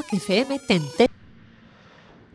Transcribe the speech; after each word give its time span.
FM. 0.00 0.58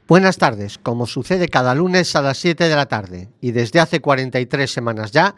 Buenas 0.07 0.37
tardes, 0.37 0.77
como 0.77 1.07
sucede 1.07 1.47
cada 1.47 1.73
lunes 1.73 2.15
a 2.15 2.21
las 2.21 2.37
7 2.37 2.69
de 2.69 2.75
la 2.75 2.85
tarde 2.85 3.29
y 3.41 3.51
desde 3.51 3.79
hace 3.79 3.99
43 3.99 4.71
semanas 4.71 5.11
ya, 5.11 5.35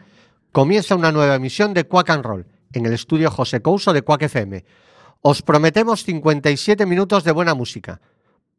comienza 0.52 0.94
una 0.94 1.12
nueva 1.12 1.36
emisión 1.36 1.72
de 1.72 1.84
Quack 1.84 2.10
and 2.10 2.24
Roll 2.24 2.46
en 2.72 2.84
el 2.84 2.92
estudio 2.92 3.30
José 3.30 3.62
Couso 3.62 3.94
de 3.94 4.02
Quack 4.02 4.22
FM. 4.22 4.64
Os 5.22 5.40
prometemos 5.40 6.04
57 6.04 6.84
minutos 6.84 7.24
de 7.24 7.32
buena 7.32 7.54
música. 7.54 8.00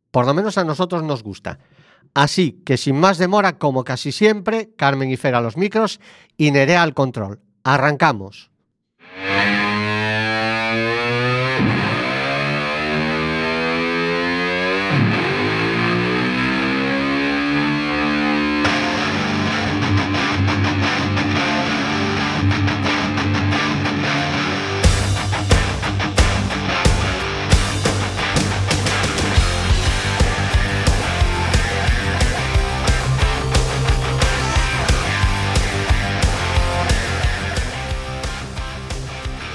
Por 0.09 0.25
lo 0.25 0.33
menos 0.33 0.57
a 0.57 0.63
nosotros 0.63 1.03
nos 1.03 1.21
gusta. 1.21 1.59
Así 2.13 2.63
que 2.65 2.77
sin 2.77 2.99
más 2.99 3.19
demora, 3.19 3.57
como 3.57 3.83
casi 3.83 4.11
siempre, 4.11 4.71
Carmen 4.75 5.11
y 5.11 5.17
Fer 5.17 5.35
a 5.35 5.41
los 5.41 5.55
micros 5.55 5.99
y 6.35 6.51
Nerea 6.51 6.81
al 6.81 6.93
control. 6.93 7.39
Arrancamos. 7.63 8.50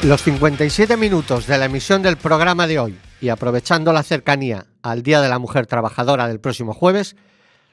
Los 0.07 0.23
57 0.23 0.97
minutos 0.97 1.49
de 1.49 1.59
la 1.59 1.65
emisión 1.65 2.01
del 2.01 2.17
programa 2.17 2.69
de 2.69 2.79
hoy 2.79 2.97
y 3.21 3.29
aprovechando 3.29 3.93
la 3.93 4.05
cercanía 4.05 4.67
al 4.81 5.03
Día 5.03 5.21
de 5.21 5.29
la 5.29 5.41
Mujer 5.41 5.67
Trabajadora 5.67 6.29
del 6.29 6.39
próximo 6.39 6.75
jueves, 6.75 7.17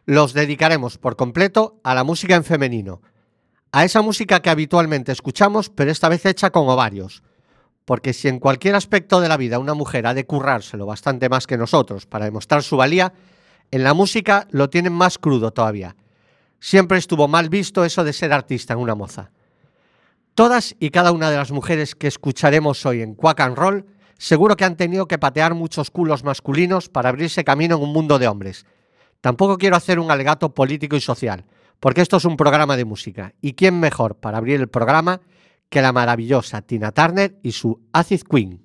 los 0.08 0.34
dedicaremos 0.34 0.98
por 0.98 1.16
completo 1.16 1.80
a 1.84 1.94
la 1.94 2.03
música 2.03 2.34
en 2.34 2.44
femenino, 2.44 3.03
a 3.72 3.86
esa 3.86 4.02
música 4.02 4.42
que 4.42 4.50
habitualmente 4.50 5.12
escuchamos 5.12 5.70
pero 5.70 5.92
esta 5.92 6.09
vez 6.09 6.25
hecha 6.25 6.50
con 6.50 6.67
ovarios, 6.67 7.22
porque 7.86 8.14
si 8.14 8.30
en 8.30 8.40
cualquier 8.40 8.73
aspecto 8.73 9.22
de 9.22 9.30
la 9.30 9.38
vida 9.38 9.59
una 9.59 9.75
mujer 9.75 10.08
ha 10.08 10.16
de 10.16 10.25
currárselo 10.25 10.88
bastante 10.88 11.30
más 11.30 11.45
que 11.45 11.59
nosotros 11.59 12.08
para 12.08 12.25
demostrar 12.25 12.64
su 12.64 12.78
valía, 12.78 13.14
en 13.70 13.84
la 13.84 13.94
música 13.94 14.47
lo 14.50 14.72
tienen 14.72 14.94
más 14.94 15.20
crudo 15.20 15.53
todavía. 15.53 15.95
Siempre 16.59 16.97
estuvo 16.97 17.28
mal 17.28 17.50
visto 17.50 17.86
eso 17.86 18.03
de 18.03 18.12
ser 18.12 18.34
artista 18.34 18.73
en 18.73 18.80
una 18.80 18.95
moza. 18.95 19.30
Todas 20.36 20.76
y 20.80 20.89
cada 20.89 21.12
una 21.12 21.30
de 21.30 21.38
las 21.38 21.52
mujeres 21.52 21.94
que 21.94 22.08
escucharemos 22.08 22.88
hoy 22.88 23.03
en 23.03 23.14
Quack 23.14 23.39
and 23.42 23.56
Roll 23.56 23.86
seguro 24.17 24.56
que 24.56 24.66
han 24.66 24.78
tenido 24.78 25.08
que 25.08 25.20
patear 25.20 25.53
muchos 25.53 25.92
culos 25.92 26.23
masculinos 26.23 26.90
para 26.90 27.09
abrirse 27.09 27.44
camino 27.44 27.75
en 27.75 27.84
un 27.84 27.94
mundo 27.94 28.17
de 28.17 28.28
hombres. 28.28 28.66
Tampoco 29.22 29.59
quiero 29.59 29.75
hacer 29.75 30.00
un 30.00 30.09
alegato 30.09 30.56
político 30.56 30.95
y 30.95 31.02
social, 31.02 31.45
porque 31.80 32.02
esto 32.02 32.17
es 32.17 32.25
un 32.25 32.36
programa 32.36 32.75
de 32.75 32.84
música. 32.84 33.36
¿Y 33.42 33.53
quién 33.53 33.80
mejor 33.80 34.16
para 34.16 34.40
abrir 34.40 34.59
el 34.59 34.70
programa 34.70 35.22
que 35.70 35.84
la 35.84 35.94
maravillosa 35.94 36.64
Tina 36.64 36.92
Turner 36.92 37.38
y 37.44 37.52
su 37.52 37.80
Acid 37.94 38.23
Queen? 38.23 38.62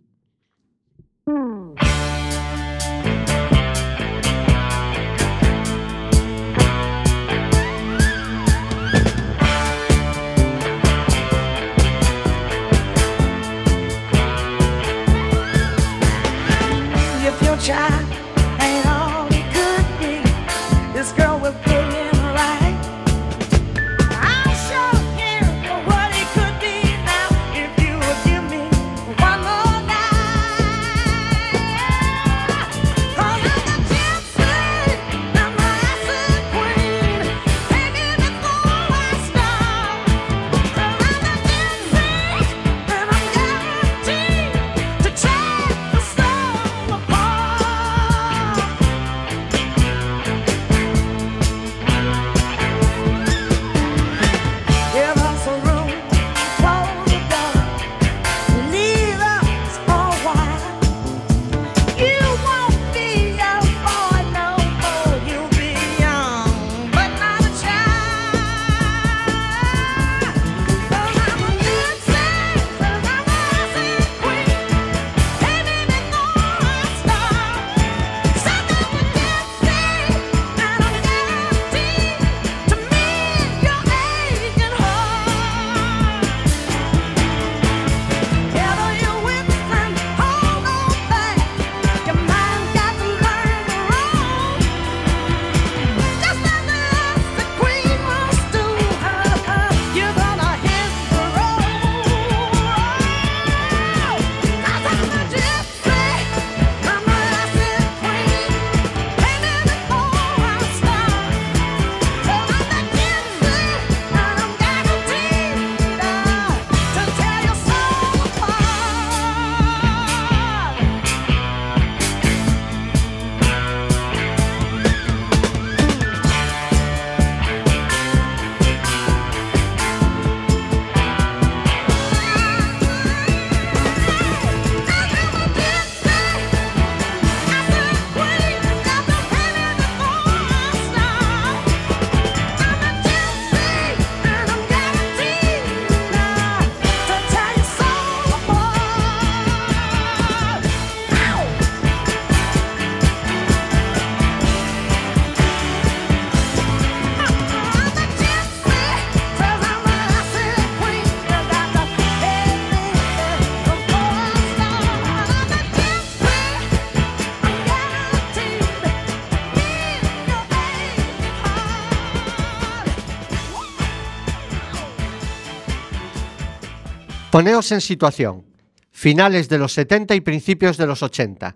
Poneos 177.38 177.70
en 177.70 177.80
situación. 177.80 178.46
Finales 178.90 179.48
de 179.48 179.58
los 179.58 179.72
70 179.72 180.16
y 180.16 180.20
principios 180.22 180.76
de 180.76 180.88
los 180.88 181.04
80. 181.04 181.54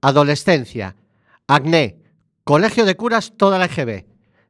Adolescencia. 0.00 0.96
Acné. 1.46 1.98
Colegio 2.44 2.86
de 2.86 2.96
curas 2.96 3.34
toda 3.36 3.58
la 3.58 3.66
EGB. 3.66 4.06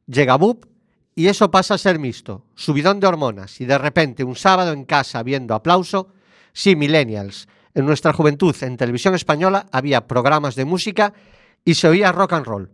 Llega 0.07 0.37
BUP 0.37 0.67
y 1.15 1.27
eso 1.27 1.51
pasa 1.51 1.73
a 1.73 1.77
ser 1.77 1.99
mixto. 1.99 2.45
Subidón 2.55 3.01
de 3.01 3.07
hormonas 3.07 3.59
y 3.59 3.65
de 3.65 3.77
repente 3.77 4.23
un 4.23 4.37
sábado 4.37 4.71
en 4.71 4.85
casa 4.85 5.21
viendo 5.21 5.53
aplauso. 5.53 6.13
Sí, 6.53 6.77
millennials. 6.77 7.49
En 7.73 7.85
nuestra 7.85 8.13
juventud, 8.13 8.55
en 8.61 8.77
televisión 8.77 9.15
española, 9.15 9.65
había 9.73 10.07
programas 10.07 10.55
de 10.55 10.63
música 10.63 11.11
y 11.65 11.73
se 11.73 11.89
oía 11.89 12.13
rock 12.13 12.31
and 12.31 12.45
roll. 12.45 12.71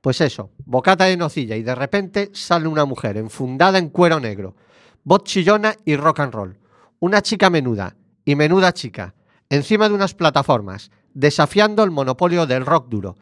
Pues 0.00 0.22
eso, 0.22 0.52
bocata 0.64 1.04
de 1.04 1.18
nocilla 1.18 1.56
y 1.56 1.62
de 1.62 1.74
repente 1.74 2.30
sale 2.32 2.66
una 2.66 2.86
mujer 2.86 3.18
enfundada 3.18 3.76
en 3.76 3.90
cuero 3.90 4.20
negro, 4.20 4.56
voz 5.04 5.24
chillona 5.24 5.76
y 5.84 5.96
rock 5.96 6.20
and 6.20 6.32
roll. 6.32 6.61
Una 7.02 7.20
chica 7.20 7.50
menuda 7.50 7.96
y 8.24 8.36
menuda 8.36 8.72
chica, 8.72 9.16
encima 9.50 9.88
de 9.88 9.94
unas 9.96 10.14
plataformas, 10.14 10.92
desafiando 11.14 11.82
el 11.82 11.90
monopolio 11.90 12.46
del 12.46 12.64
rock 12.64 12.88
duro. 12.88 13.16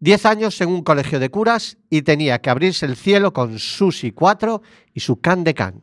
Diez 0.00 0.24
años 0.24 0.58
en 0.62 0.70
un 0.70 0.82
colegio 0.82 1.20
de 1.20 1.28
curas 1.28 1.76
y 1.90 2.00
tenía 2.00 2.40
que 2.40 2.48
abrirse 2.48 2.86
el 2.86 2.96
cielo 2.96 3.34
con 3.34 3.58
Susi 3.58 4.12
4 4.12 4.62
y 4.94 5.00
su 5.00 5.20
can 5.20 5.44
de 5.44 5.52
can. 5.52 5.82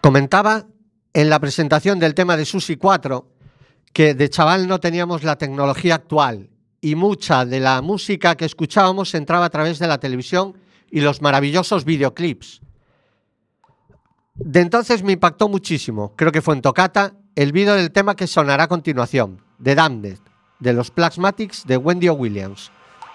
Comentaba 0.00 0.64
en 1.12 1.28
la 1.28 1.40
presentación 1.40 1.98
del 1.98 2.14
tema 2.14 2.36
de 2.36 2.46
Susi 2.46 2.76
4 2.76 3.26
que 3.92 4.14
de 4.14 4.30
chaval 4.30 4.66
no 4.66 4.80
teníamos 4.80 5.24
la 5.24 5.36
tecnología 5.36 5.96
actual 5.96 6.48
y 6.80 6.94
mucha 6.94 7.44
de 7.44 7.60
la 7.60 7.82
música 7.82 8.34
que 8.34 8.46
escuchábamos 8.46 9.14
entraba 9.14 9.44
a 9.44 9.50
través 9.50 9.78
de 9.78 9.86
la 9.86 9.98
televisión 9.98 10.56
y 10.90 11.00
los 11.00 11.20
maravillosos 11.20 11.84
videoclips. 11.84 12.62
De 14.34 14.60
entonces 14.60 15.02
me 15.02 15.12
impactó 15.12 15.48
muchísimo, 15.48 16.14
creo 16.16 16.32
que 16.32 16.40
fue 16.40 16.54
en 16.54 16.62
Tocata, 16.62 17.12
el 17.34 17.52
vídeo 17.52 17.74
del 17.74 17.92
tema 17.92 18.16
que 18.16 18.26
sonará 18.26 18.64
a 18.64 18.68
continuación, 18.68 19.42
The 19.62 19.74
Damned, 19.74 20.18
de 20.60 20.72
los 20.72 20.90
Plasmatics 20.90 21.66
de 21.66 21.76
Wendy. 21.76 22.08
Williams, 22.08 22.70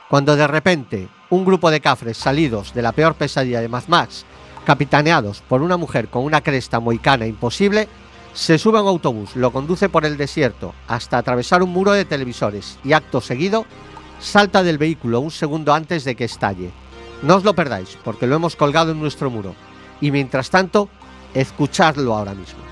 cuando 0.09 0.35
de 0.35 0.45
repente 0.45 1.07
un 1.31 1.45
grupo 1.45 1.71
de 1.71 1.81
cafres 1.81 2.17
salidos 2.17 2.73
de 2.75 2.83
la 2.83 2.91
peor 2.91 3.15
pesadilla 3.15 3.61
de 3.61 3.69
Mad 3.69 3.87
Max, 3.87 4.25
capitaneados 4.65 5.41
por 5.47 5.61
una 5.61 5.77
mujer 5.77 6.09
con 6.09 6.23
una 6.23 6.41
cresta 6.41 6.79
moicana 6.79 7.25
imposible, 7.25 7.87
se 8.33 8.57
sube 8.57 8.77
a 8.77 8.81
un 8.81 8.89
autobús, 8.89 9.35
lo 9.37 9.51
conduce 9.51 9.87
por 9.87 10.05
el 10.05 10.17
desierto 10.17 10.73
hasta 10.87 11.17
atravesar 11.17 11.63
un 11.63 11.69
muro 11.69 11.93
de 11.93 12.03
televisores 12.03 12.77
y 12.83 12.91
acto 12.91 13.21
seguido 13.21 13.65
salta 14.19 14.63
del 14.63 14.77
vehículo 14.77 15.19
un 15.19 15.31
segundo 15.31 15.73
antes 15.73 16.03
de 16.03 16.15
que 16.15 16.25
estalle. 16.25 16.71
No 17.21 17.35
os 17.35 17.43
lo 17.43 17.53
perdáis, 17.53 17.97
porque 18.03 18.27
lo 18.27 18.35
hemos 18.35 18.55
colgado 18.55 18.91
en 18.91 18.99
nuestro 18.99 19.29
muro. 19.29 19.55
Y 20.01 20.11
mientras 20.11 20.49
tanto, 20.49 20.89
escuchadlo 21.33 22.15
ahora 22.15 22.33
mismo. 22.33 22.64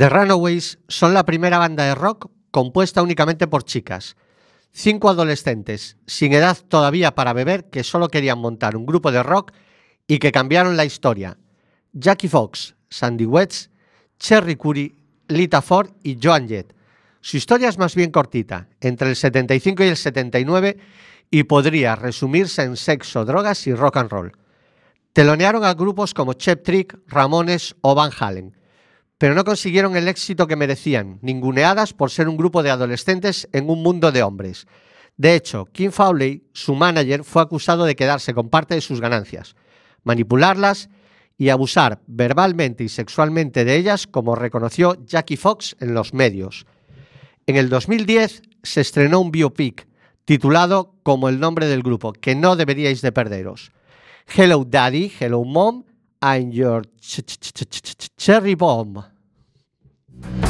The 0.00 0.08
Runaways 0.08 0.78
son 0.88 1.12
la 1.12 1.26
primera 1.26 1.58
banda 1.58 1.84
de 1.84 1.94
rock 1.94 2.30
compuesta 2.50 3.02
únicamente 3.02 3.46
por 3.46 3.64
chicas. 3.64 4.16
Cinco 4.72 5.10
adolescentes, 5.10 5.98
sin 6.06 6.32
edad 6.32 6.56
todavía 6.66 7.14
para 7.14 7.34
beber, 7.34 7.68
que 7.68 7.84
solo 7.84 8.08
querían 8.08 8.38
montar 8.38 8.78
un 8.78 8.86
grupo 8.86 9.12
de 9.12 9.22
rock 9.22 9.52
y 10.06 10.18
que 10.18 10.32
cambiaron 10.32 10.78
la 10.78 10.86
historia. 10.86 11.36
Jackie 11.92 12.28
Fox, 12.28 12.76
Sandy 12.88 13.26
Wetz, 13.26 13.68
Cherry 14.18 14.56
Curry, 14.56 14.96
Lita 15.28 15.60
Ford 15.60 15.90
y 16.02 16.18
Joan 16.18 16.48
Jett. 16.48 16.74
Su 17.20 17.36
historia 17.36 17.68
es 17.68 17.76
más 17.76 17.94
bien 17.94 18.10
cortita, 18.10 18.68
entre 18.80 19.10
el 19.10 19.16
75 19.16 19.84
y 19.84 19.88
el 19.88 19.98
79, 19.98 20.78
y 21.30 21.42
podría 21.42 21.94
resumirse 21.94 22.62
en 22.62 22.78
sexo, 22.78 23.26
drogas 23.26 23.66
y 23.66 23.74
rock 23.74 23.98
and 23.98 24.10
roll. 24.10 24.32
Telonearon 25.12 25.62
a 25.62 25.74
grupos 25.74 26.14
como 26.14 26.32
Chep 26.32 26.62
Trick, 26.62 26.98
Ramones 27.06 27.76
o 27.82 27.94
Van 27.94 28.12
Halen, 28.18 28.56
pero 29.20 29.34
no 29.34 29.44
consiguieron 29.44 29.96
el 29.96 30.08
éxito 30.08 30.46
que 30.46 30.56
merecían, 30.56 31.18
ninguneadas 31.20 31.92
por 31.92 32.10
ser 32.10 32.26
un 32.26 32.38
grupo 32.38 32.62
de 32.62 32.70
adolescentes 32.70 33.50
en 33.52 33.68
un 33.68 33.82
mundo 33.82 34.12
de 34.12 34.22
hombres. 34.22 34.66
De 35.18 35.34
hecho, 35.34 35.66
Kim 35.66 35.92
Fowley, 35.92 36.44
su 36.54 36.74
manager, 36.74 37.22
fue 37.22 37.42
acusado 37.42 37.84
de 37.84 37.94
quedarse 37.94 38.32
con 38.32 38.48
parte 38.48 38.74
de 38.74 38.80
sus 38.80 38.98
ganancias, 38.98 39.56
manipularlas 40.04 40.88
y 41.36 41.50
abusar 41.50 42.00
verbalmente 42.06 42.82
y 42.82 42.88
sexualmente 42.88 43.66
de 43.66 43.76
ellas, 43.76 44.06
como 44.06 44.36
reconoció 44.36 44.96
Jackie 45.04 45.36
Fox 45.36 45.76
en 45.80 45.92
los 45.92 46.14
medios. 46.14 46.64
En 47.46 47.56
el 47.56 47.68
2010 47.68 48.40
se 48.62 48.80
estrenó 48.80 49.20
un 49.20 49.32
biopic 49.32 49.86
titulado 50.24 50.94
como 51.02 51.28
el 51.28 51.38
nombre 51.38 51.66
del 51.66 51.82
grupo, 51.82 52.14
que 52.14 52.34
no 52.34 52.56
deberíais 52.56 53.02
de 53.02 53.12
perderos. 53.12 53.70
Hello 54.34 54.64
Daddy, 54.66 55.12
Hello 55.20 55.44
Mom, 55.44 55.84
I'm 56.22 56.50
your 56.52 56.86
ch- 57.00 57.22
ch- 57.22 57.38
ch- 57.38 57.68
ch- 57.68 57.96
ch- 57.96 58.08
cherry 58.16 58.54
bomb. 58.54 59.09
Thank 60.22 60.44
you. 60.44 60.49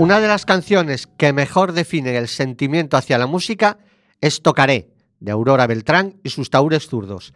Una 0.00 0.18
de 0.18 0.28
las 0.28 0.46
canciones 0.46 1.06
que 1.18 1.34
mejor 1.34 1.72
definen 1.72 2.14
el 2.14 2.26
sentimiento 2.26 2.96
hacia 2.96 3.18
la 3.18 3.26
música 3.26 3.76
es 4.22 4.40
Tocaré, 4.40 4.88
de 5.18 5.30
Aurora 5.30 5.66
Beltrán 5.66 6.18
y 6.24 6.30
sus 6.30 6.48
taúres 6.48 6.88
zurdos. 6.88 7.34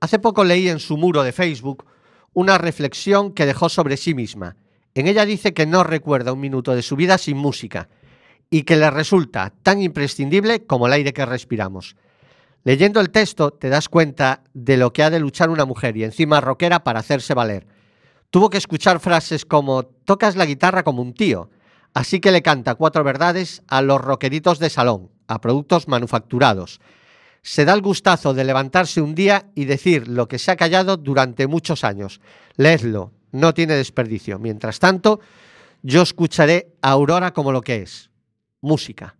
Hace 0.00 0.18
poco 0.18 0.42
leí 0.42 0.68
en 0.68 0.80
su 0.80 0.96
muro 0.96 1.22
de 1.22 1.30
Facebook 1.30 1.86
una 2.32 2.58
reflexión 2.58 3.32
que 3.32 3.46
dejó 3.46 3.68
sobre 3.68 3.96
sí 3.96 4.12
misma. 4.14 4.56
En 4.94 5.06
ella 5.06 5.24
dice 5.24 5.54
que 5.54 5.66
no 5.66 5.84
recuerda 5.84 6.32
un 6.32 6.40
minuto 6.40 6.74
de 6.74 6.82
su 6.82 6.96
vida 6.96 7.16
sin 7.16 7.36
música 7.36 7.88
y 8.50 8.64
que 8.64 8.74
le 8.74 8.90
resulta 8.90 9.52
tan 9.62 9.80
imprescindible 9.80 10.66
como 10.66 10.88
el 10.88 10.94
aire 10.94 11.12
que 11.12 11.24
respiramos. 11.24 11.94
Leyendo 12.64 12.98
el 12.98 13.10
texto 13.10 13.52
te 13.52 13.68
das 13.68 13.88
cuenta 13.88 14.42
de 14.52 14.76
lo 14.76 14.92
que 14.92 15.04
ha 15.04 15.10
de 15.10 15.20
luchar 15.20 15.48
una 15.48 15.64
mujer 15.64 15.96
y 15.96 16.02
encima 16.02 16.40
rockera 16.40 16.82
para 16.82 16.98
hacerse 16.98 17.34
valer. 17.34 17.68
Tuvo 18.30 18.50
que 18.50 18.58
escuchar 18.58 18.98
frases 18.98 19.44
como 19.44 19.84
tocas 19.84 20.34
la 20.34 20.46
guitarra 20.46 20.82
como 20.82 21.02
un 21.02 21.14
tío, 21.14 21.50
así 21.94 22.20
que 22.20 22.32
le 22.32 22.42
canta 22.42 22.74
cuatro 22.74 23.04
verdades 23.04 23.62
a 23.68 23.82
los 23.82 24.00
rockeritos 24.00 24.58
de 24.58 24.70
salón, 24.70 25.10
a 25.26 25.40
productos 25.40 25.88
manufacturados. 25.88 26.80
Se 27.42 27.64
da 27.64 27.72
el 27.72 27.82
gustazo 27.82 28.34
de 28.34 28.44
levantarse 28.44 29.00
un 29.00 29.14
día 29.14 29.46
y 29.54 29.64
decir 29.64 30.08
lo 30.08 30.28
que 30.28 30.38
se 30.38 30.50
ha 30.50 30.56
callado 30.56 30.96
durante 30.96 31.46
muchos 31.46 31.84
años. 31.84 32.20
Leedlo, 32.56 33.12
no 33.32 33.54
tiene 33.54 33.74
desperdicio. 33.74 34.38
Mientras 34.38 34.78
tanto, 34.78 35.20
yo 35.82 36.02
escucharé 36.02 36.74
a 36.82 36.90
Aurora 36.90 37.32
como 37.32 37.52
lo 37.52 37.62
que 37.62 37.82
es, 37.82 38.10
música. 38.60 39.16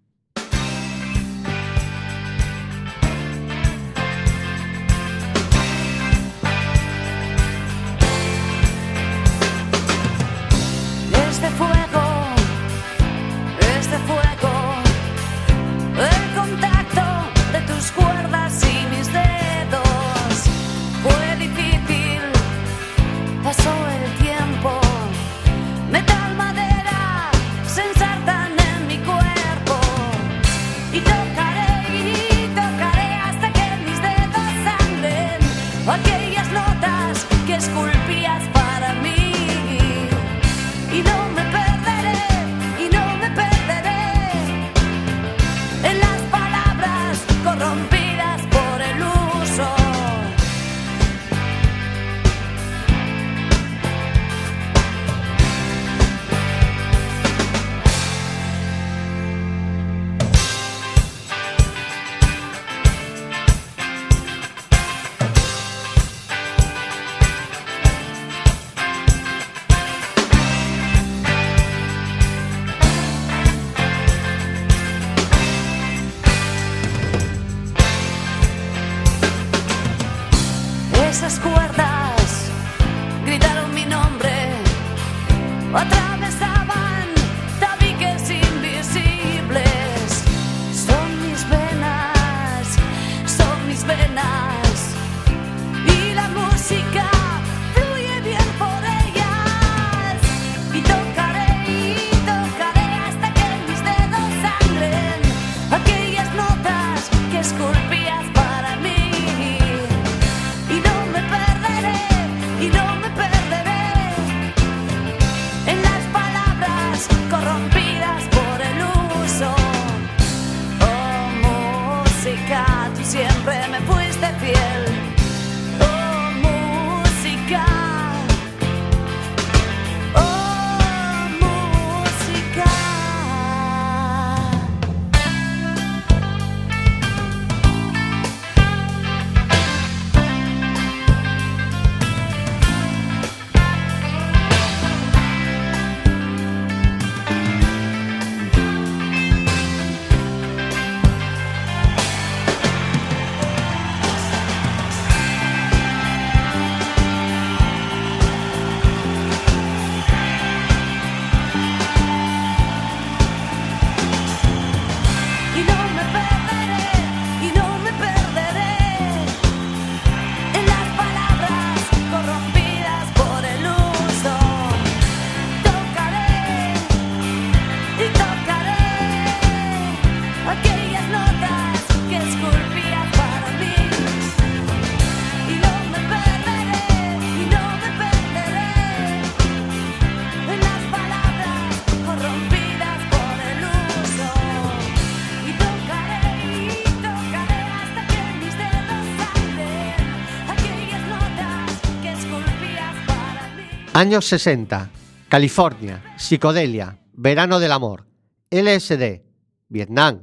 Años 204.00 204.24
60. 204.24 204.90
California. 205.28 206.14
Psicodelia. 206.16 206.98
Verano 207.12 207.60
del 207.60 207.70
amor. 207.70 208.06
LSD. 208.50 209.22
Vietnam. 209.68 210.22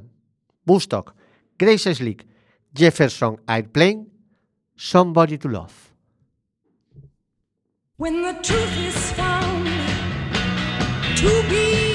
Bustock. 0.64 1.14
Grace 1.56 1.94
Slick. 1.94 2.26
Jefferson 2.74 3.40
Airplane. 3.46 4.08
Somebody 4.74 5.38
to 5.38 5.48
Love. 5.48 5.72
When 7.98 8.20
the 8.20 8.34
truth 8.42 8.76
is 8.84 9.12
found 9.12 9.68
to 11.14 11.42
be 11.48 11.87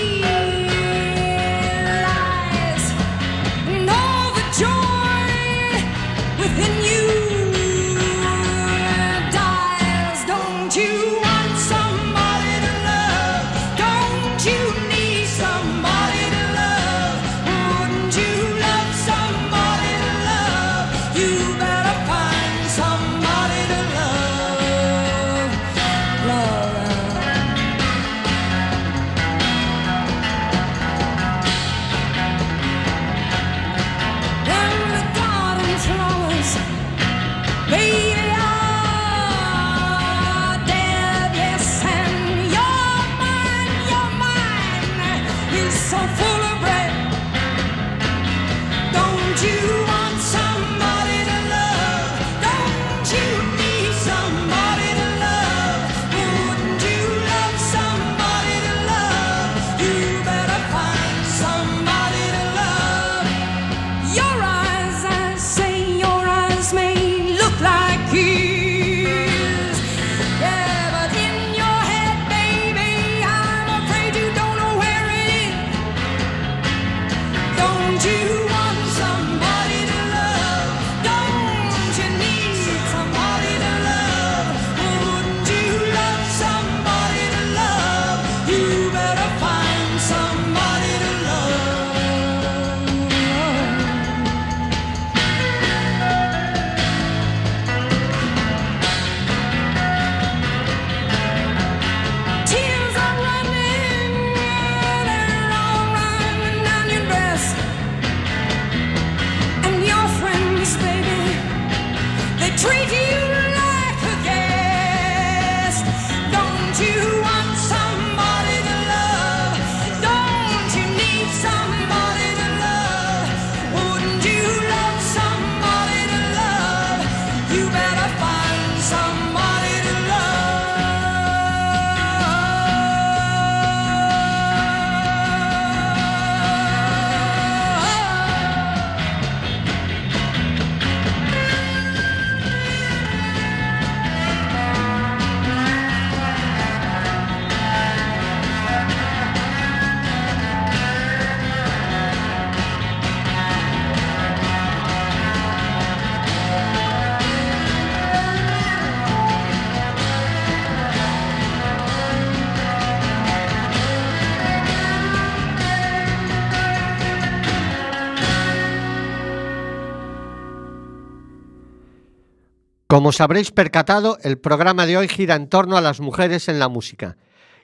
Como 172.94 173.10
os 173.10 173.22
habréis 173.22 173.50
percatado, 173.50 174.20
el 174.22 174.38
programa 174.38 174.86
de 174.86 174.98
hoy 174.98 175.08
gira 175.08 175.34
en 175.34 175.50
torno 175.50 175.78
a 175.78 175.82
las 175.82 176.00
mujeres 176.00 176.48
en 176.48 176.60
la 176.60 176.68
música. 176.68 177.18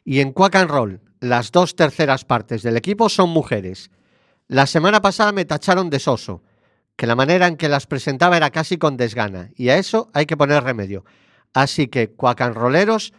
Y 0.03 0.21
en 0.21 0.31
Quack 0.33 0.55
and 0.55 0.71
Roll, 0.71 1.01
las 1.19 1.51
dos 1.51 1.75
terceras 1.75 2.25
partes 2.25 2.63
del 2.63 2.75
equipo 2.75 3.09
son 3.09 3.29
mujeres. 3.29 3.91
La 4.47 4.65
semana 4.65 5.03
pasada 5.03 5.31
me 5.31 5.45
tacharon 5.45 5.91
de 5.91 5.99
soso, 5.99 6.41
que 6.95 7.05
la 7.05 7.15
manera 7.15 7.45
en 7.45 7.57
que 7.57 7.69
las 7.69 7.85
presentaba 7.85 8.37
era 8.37 8.49
casi 8.49 8.79
con 8.79 8.97
desgana, 8.97 9.51
y 9.55 9.69
a 9.69 9.77
eso 9.77 10.09
hay 10.15 10.25
que 10.25 10.35
poner 10.35 10.63
remedio. 10.63 11.05
Así 11.53 11.89
que, 11.89 12.11
Rolleros, 12.17 13.13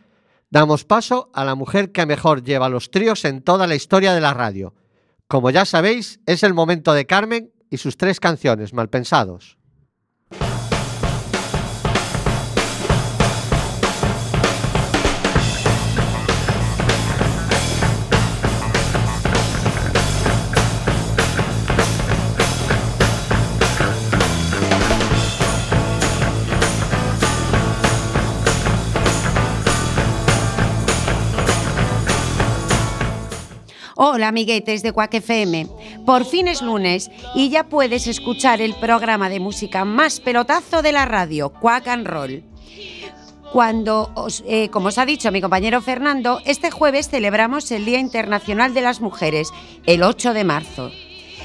damos 0.50 0.84
paso 0.84 1.30
a 1.32 1.44
la 1.44 1.54
mujer 1.54 1.92
que 1.92 2.06
mejor 2.06 2.42
lleva 2.42 2.68
los 2.68 2.90
tríos 2.90 3.24
en 3.24 3.40
toda 3.40 3.68
la 3.68 3.76
historia 3.76 4.14
de 4.14 4.20
la 4.20 4.34
radio. 4.34 4.74
Como 5.28 5.50
ya 5.50 5.64
sabéis, 5.64 6.18
es 6.26 6.42
el 6.42 6.54
momento 6.54 6.92
de 6.92 7.06
Carmen 7.06 7.52
y 7.70 7.76
sus 7.76 7.96
tres 7.96 8.18
canciones, 8.18 8.74
Malpensados. 8.74 9.59
Hola 34.02 34.28
amiguetes 34.28 34.82
de 34.82 34.92
Quack 34.94 35.12
FM. 35.14 35.66
Por 36.06 36.24
fin 36.24 36.48
es 36.48 36.62
lunes 36.62 37.10
y 37.34 37.50
ya 37.50 37.64
puedes 37.64 38.06
escuchar 38.06 38.62
el 38.62 38.74
programa 38.74 39.28
de 39.28 39.40
música 39.40 39.84
más 39.84 40.20
pelotazo 40.20 40.80
de 40.80 40.92
la 40.92 41.04
radio, 41.04 41.50
Quack 41.52 41.86
and 41.88 42.06
Roll. 42.06 42.42
Cuando, 43.52 44.10
os- 44.14 44.42
eh, 44.46 44.70
como 44.70 44.88
os 44.88 44.96
ha 44.96 45.04
dicho 45.04 45.30
mi 45.30 45.42
compañero 45.42 45.82
Fernando, 45.82 46.40
este 46.46 46.70
jueves 46.70 47.10
celebramos 47.10 47.70
el 47.72 47.84
Día 47.84 47.98
Internacional 47.98 48.72
de 48.72 48.80
las 48.80 49.02
Mujeres, 49.02 49.50
el 49.84 50.02
8 50.02 50.32
de 50.32 50.44
marzo. 50.44 50.90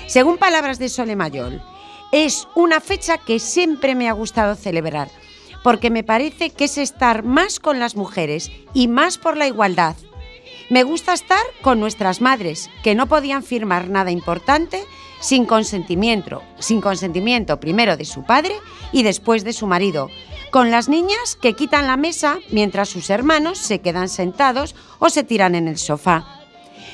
Según 0.08 0.38
palabras 0.38 0.80
de 0.80 0.88
Sole 0.88 1.18
Mayol, 1.18 1.62
es 2.13 2.48
una 2.56 2.80
fecha 2.80 3.18
que 3.18 3.39
siempre 3.39 3.96
me 3.96 4.08
ha 4.08 4.13
gustado 4.13 4.56
celebrar, 4.56 5.10
porque 5.62 5.89
me 5.89 6.04
parece 6.06 6.52
que 6.52 6.65
es 6.65 6.78
estar 6.78 7.24
más 7.24 7.60
con 7.60 7.80
las 7.80 7.96
mujeres 7.98 8.50
y 8.74 8.88
más 8.88 9.18
por 9.18 9.36
la 9.36 9.48
igualdad. 9.48 9.96
Me 10.69 10.84
gusta 10.84 11.13
estar 11.13 11.43
con 11.62 11.80
nuestras 11.80 12.21
madres, 12.21 12.71
que 12.84 12.95
no 12.95 13.08
podían 13.08 13.43
firmar 13.43 13.89
nada 13.89 14.10
importante 14.10 14.84
sin 15.19 15.45
consentimiento, 15.45 16.41
sin 16.60 16.82
consentimiento 16.82 17.60
primero 17.60 17.97
de 17.97 18.06
su 18.06 18.23
padre 18.23 18.56
y 18.91 19.04
después 19.04 19.43
de 19.43 19.54
su 19.54 19.67
marido. 19.67 20.10
Con 20.51 20.71
las 20.71 20.89
niñas 20.89 21.38
que 21.39 21.54
quitan 21.54 21.86
la 21.86 21.97
mesa 21.97 22.39
mientras 22.49 22.89
sus 22.89 23.10
hermanos 23.12 23.60
se 23.60 23.80
quedan 23.80 24.10
sentados 24.10 24.75
o 24.99 25.10
se 25.10 25.23
tiran 25.23 25.54
en 25.54 25.67
el 25.67 25.78
sofá. 25.78 26.25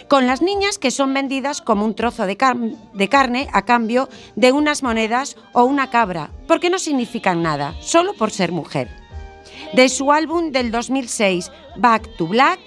Con 0.09 0.27
las 0.27 0.41
niñas 0.41 0.77
que 0.77 0.91
son 0.91 1.13
vendidas 1.13 1.61
como 1.61 1.85
un 1.85 1.95
trozo 1.95 2.25
de, 2.25 2.37
de 2.93 3.09
carne 3.09 3.47
a 3.53 3.63
cambio 3.63 4.09
de 4.35 4.51
unas 4.51 4.83
monedas 4.83 5.37
o 5.53 5.63
una 5.63 5.89
cabra, 5.89 6.31
porque 6.47 6.69
no 6.69 6.79
significan 6.79 7.41
nada, 7.41 7.75
solo 7.79 8.13
por 8.15 8.31
ser 8.31 8.51
mujer. 8.51 8.89
De 9.73 9.87
su 9.87 10.11
álbum 10.11 10.51
del 10.51 10.71
2006, 10.71 11.49
Back 11.77 12.17
to 12.17 12.27
Black, 12.27 12.59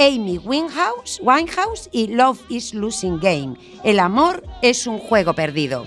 Amy 0.00 0.38
Winehouse, 0.38 1.20
Winehouse 1.22 1.90
y 1.92 2.06
Love 2.06 2.40
is 2.48 2.72
Losing 2.72 3.18
Game. 3.20 3.56
El 3.84 4.00
amor 4.00 4.42
es 4.62 4.86
un 4.86 4.98
juego 4.98 5.34
perdido. 5.34 5.84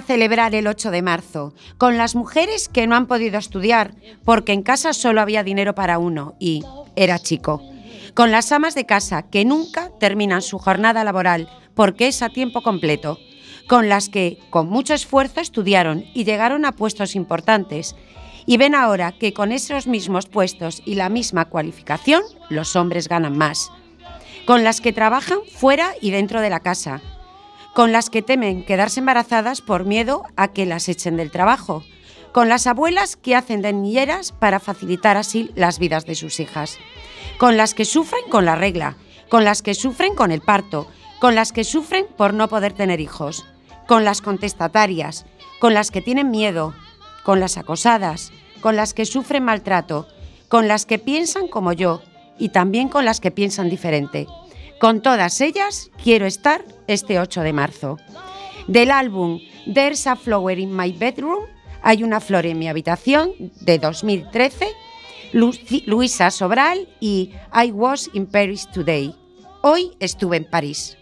Celebrar 0.00 0.54
el 0.54 0.68
8 0.68 0.92
de 0.92 1.02
marzo 1.02 1.52
con 1.76 1.98
las 1.98 2.14
mujeres 2.14 2.68
que 2.68 2.86
no 2.86 2.94
han 2.94 3.06
podido 3.06 3.38
estudiar 3.38 3.94
porque 4.24 4.52
en 4.52 4.62
casa 4.62 4.92
solo 4.92 5.20
había 5.20 5.42
dinero 5.42 5.74
para 5.74 5.98
uno 5.98 6.36
y 6.38 6.62
era 6.94 7.18
chico. 7.18 7.60
Con 8.14 8.30
las 8.30 8.52
amas 8.52 8.74
de 8.76 8.86
casa 8.86 9.22
que 9.22 9.44
nunca 9.44 9.90
terminan 9.98 10.42
su 10.42 10.58
jornada 10.58 11.02
laboral 11.02 11.48
porque 11.74 12.06
es 12.08 12.22
a 12.22 12.28
tiempo 12.28 12.62
completo. 12.62 13.18
Con 13.68 13.88
las 13.88 14.08
que 14.08 14.38
con 14.50 14.68
mucho 14.68 14.94
esfuerzo 14.94 15.40
estudiaron 15.40 16.04
y 16.14 16.24
llegaron 16.24 16.64
a 16.64 16.72
puestos 16.72 17.14
importantes. 17.16 17.96
Y 18.46 18.56
ven 18.56 18.74
ahora 18.74 19.12
que 19.12 19.32
con 19.32 19.52
esos 19.52 19.86
mismos 19.86 20.26
puestos 20.26 20.82
y 20.84 20.94
la 20.94 21.08
misma 21.08 21.46
cualificación 21.46 22.22
los 22.48 22.76
hombres 22.76 23.08
ganan 23.08 23.36
más. 23.36 23.70
Con 24.46 24.64
las 24.64 24.80
que 24.80 24.92
trabajan 24.92 25.38
fuera 25.52 25.92
y 26.00 26.10
dentro 26.10 26.40
de 26.40 26.50
la 26.50 26.60
casa 26.60 27.00
con 27.74 27.92
las 27.92 28.10
que 28.10 28.22
temen 28.22 28.64
quedarse 28.64 29.00
embarazadas 29.00 29.60
por 29.60 29.84
miedo 29.84 30.24
a 30.36 30.48
que 30.48 30.66
las 30.66 30.88
echen 30.88 31.16
del 31.16 31.30
trabajo, 31.30 31.84
con 32.32 32.48
las 32.48 32.66
abuelas 32.66 33.16
que 33.16 33.34
hacen 33.34 33.62
de 33.62 33.72
para 34.38 34.60
facilitar 34.60 35.16
así 35.16 35.50
las 35.54 35.78
vidas 35.78 36.06
de 36.06 36.14
sus 36.14 36.40
hijas, 36.40 36.78
con 37.38 37.56
las 37.56 37.74
que 37.74 37.84
sufren 37.84 38.22
con 38.30 38.44
la 38.44 38.56
regla, 38.56 38.96
con 39.28 39.44
las 39.44 39.62
que 39.62 39.74
sufren 39.74 40.14
con 40.14 40.30
el 40.30 40.40
parto, 40.40 40.86
con 41.20 41.34
las 41.34 41.52
que 41.52 41.64
sufren 41.64 42.06
por 42.16 42.34
no 42.34 42.48
poder 42.48 42.72
tener 42.72 43.00
hijos, 43.00 43.44
con 43.86 44.04
las 44.04 44.20
contestatarias, 44.20 45.26
con 45.58 45.74
las 45.74 45.90
que 45.90 46.00
tienen 46.00 46.30
miedo, 46.30 46.74
con 47.24 47.40
las 47.40 47.58
acosadas, 47.58 48.32
con 48.60 48.76
las 48.76 48.94
que 48.94 49.04
sufren 49.04 49.44
maltrato, 49.44 50.06
con 50.48 50.68
las 50.68 50.86
que 50.86 50.98
piensan 50.98 51.48
como 51.48 51.72
yo 51.72 52.02
y 52.38 52.50
también 52.50 52.88
con 52.88 53.04
las 53.04 53.20
que 53.20 53.30
piensan 53.30 53.68
diferente. 53.68 54.26
Con 54.80 55.02
todas 55.02 55.40
ellas 55.40 55.90
quiero 56.02 56.26
estar 56.26 56.64
este 56.86 57.20
8 57.20 57.42
de 57.42 57.52
marzo. 57.52 57.98
Del 58.66 58.90
álbum 58.90 59.40
There's 59.72 60.06
a 60.06 60.16
Flower 60.16 60.58
in 60.58 60.74
My 60.74 60.92
Bedroom, 60.92 61.44
hay 61.82 62.02
una 62.02 62.20
flor 62.20 62.46
en 62.46 62.58
mi 62.58 62.68
habitación 62.68 63.32
de 63.60 63.78
2013, 63.78 64.68
Lu- 65.32 65.52
Luisa 65.86 66.30
Sobral 66.30 66.88
y 66.98 67.32
I 67.52 67.70
Was 67.72 68.08
in 68.14 68.26
Paris 68.26 68.68
Today. 68.72 69.14
Hoy 69.62 69.92
estuve 70.00 70.38
en 70.38 70.48
París. 70.48 70.96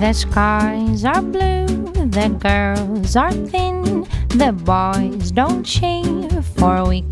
The 0.00 0.12
skies 0.12 1.04
are 1.04 1.20
blue, 1.22 1.66
the 2.18 2.28
girls 2.30 3.14
are 3.14 3.30
thin, 3.30 4.02
the 4.30 4.50
boys 4.50 5.30
don't 5.30 5.64
shave 5.64 6.44
for 6.56 6.78
a 6.78 6.84
week 6.84 7.04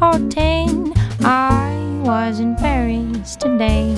or 0.00 0.18
ten. 0.30 0.94
I 1.20 2.00
was 2.02 2.40
in 2.40 2.56
Paris 2.56 3.36
today. 3.36 3.94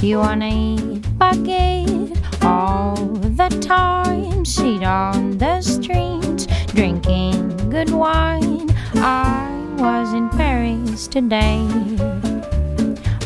You 0.00 0.16
wanna 0.20 0.48
eat 0.48 1.02
baguette 1.20 2.16
all 2.42 2.96
the 2.96 3.50
time, 3.60 4.46
sit 4.46 4.82
on 4.82 5.36
the 5.36 5.60
streets, 5.60 6.46
drinking 6.68 7.68
good 7.68 7.90
wine. 7.90 8.70
I 8.94 9.50
was 9.76 10.14
in 10.14 10.30
Paris 10.30 11.06
today. 11.06 11.68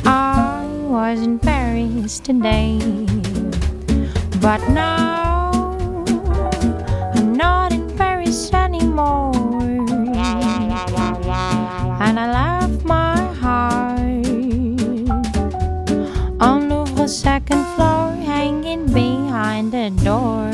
I 0.05 0.67
was 0.83 1.21
in 1.21 1.39
Paris 1.39 2.19
today. 2.19 2.81
But 4.41 4.61
now 4.71 5.22
not 7.53 7.71
in 7.73 7.85
Paris 7.99 8.41
anymore. 8.67 9.35
And 12.05 12.15
I 12.25 12.27
left 12.41 12.81
my 12.85 13.17
heart 13.43 14.27
on 16.47 16.59
Louvre 16.71 17.09
second 17.09 17.65
floor, 17.75 18.05
hanging 18.33 18.85
behind 19.03 19.67
the 19.79 19.89
door. 20.09 20.51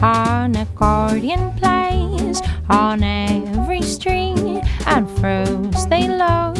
An 0.00 0.56
accordion 0.64 1.42
plays 1.60 2.38
on 2.68 2.96
every 3.02 3.82
string, 3.82 4.38
and 4.94 5.04
fruits 5.18 5.82
they 5.92 6.06
love. 6.26 6.58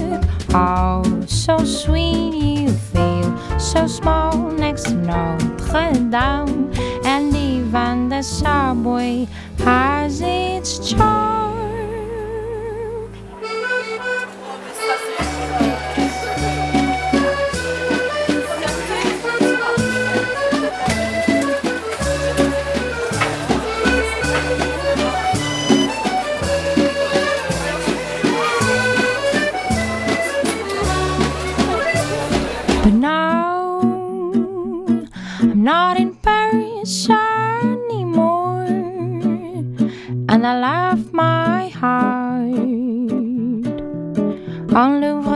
Oh, 0.54 1.02
so 1.26 1.54
sweet, 1.64 2.34
you 2.62 2.70
feel 2.92 3.28
so 3.58 3.86
small 3.86 4.32
next 4.64 4.84
to 4.90 4.94
Notre 5.10 5.92
Dame, 6.14 6.70
and 7.12 7.26
even 7.36 8.08
the 8.08 8.22
subway 8.22 9.28
has 9.60 10.20
its 10.20 10.90
charm. 10.90 11.37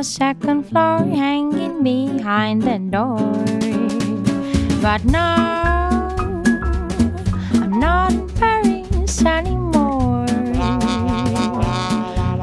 Second 0.02 0.64
floor, 0.64 0.98
hanging 0.98 1.82
behind 1.82 2.62
the 2.62 2.78
door. 2.78 3.16
But 4.80 5.04
now 5.04 6.08
I'm 7.52 7.78
not 7.78 8.12
in 8.12 8.28
Paris 8.30 9.24
anymore, 9.24 10.26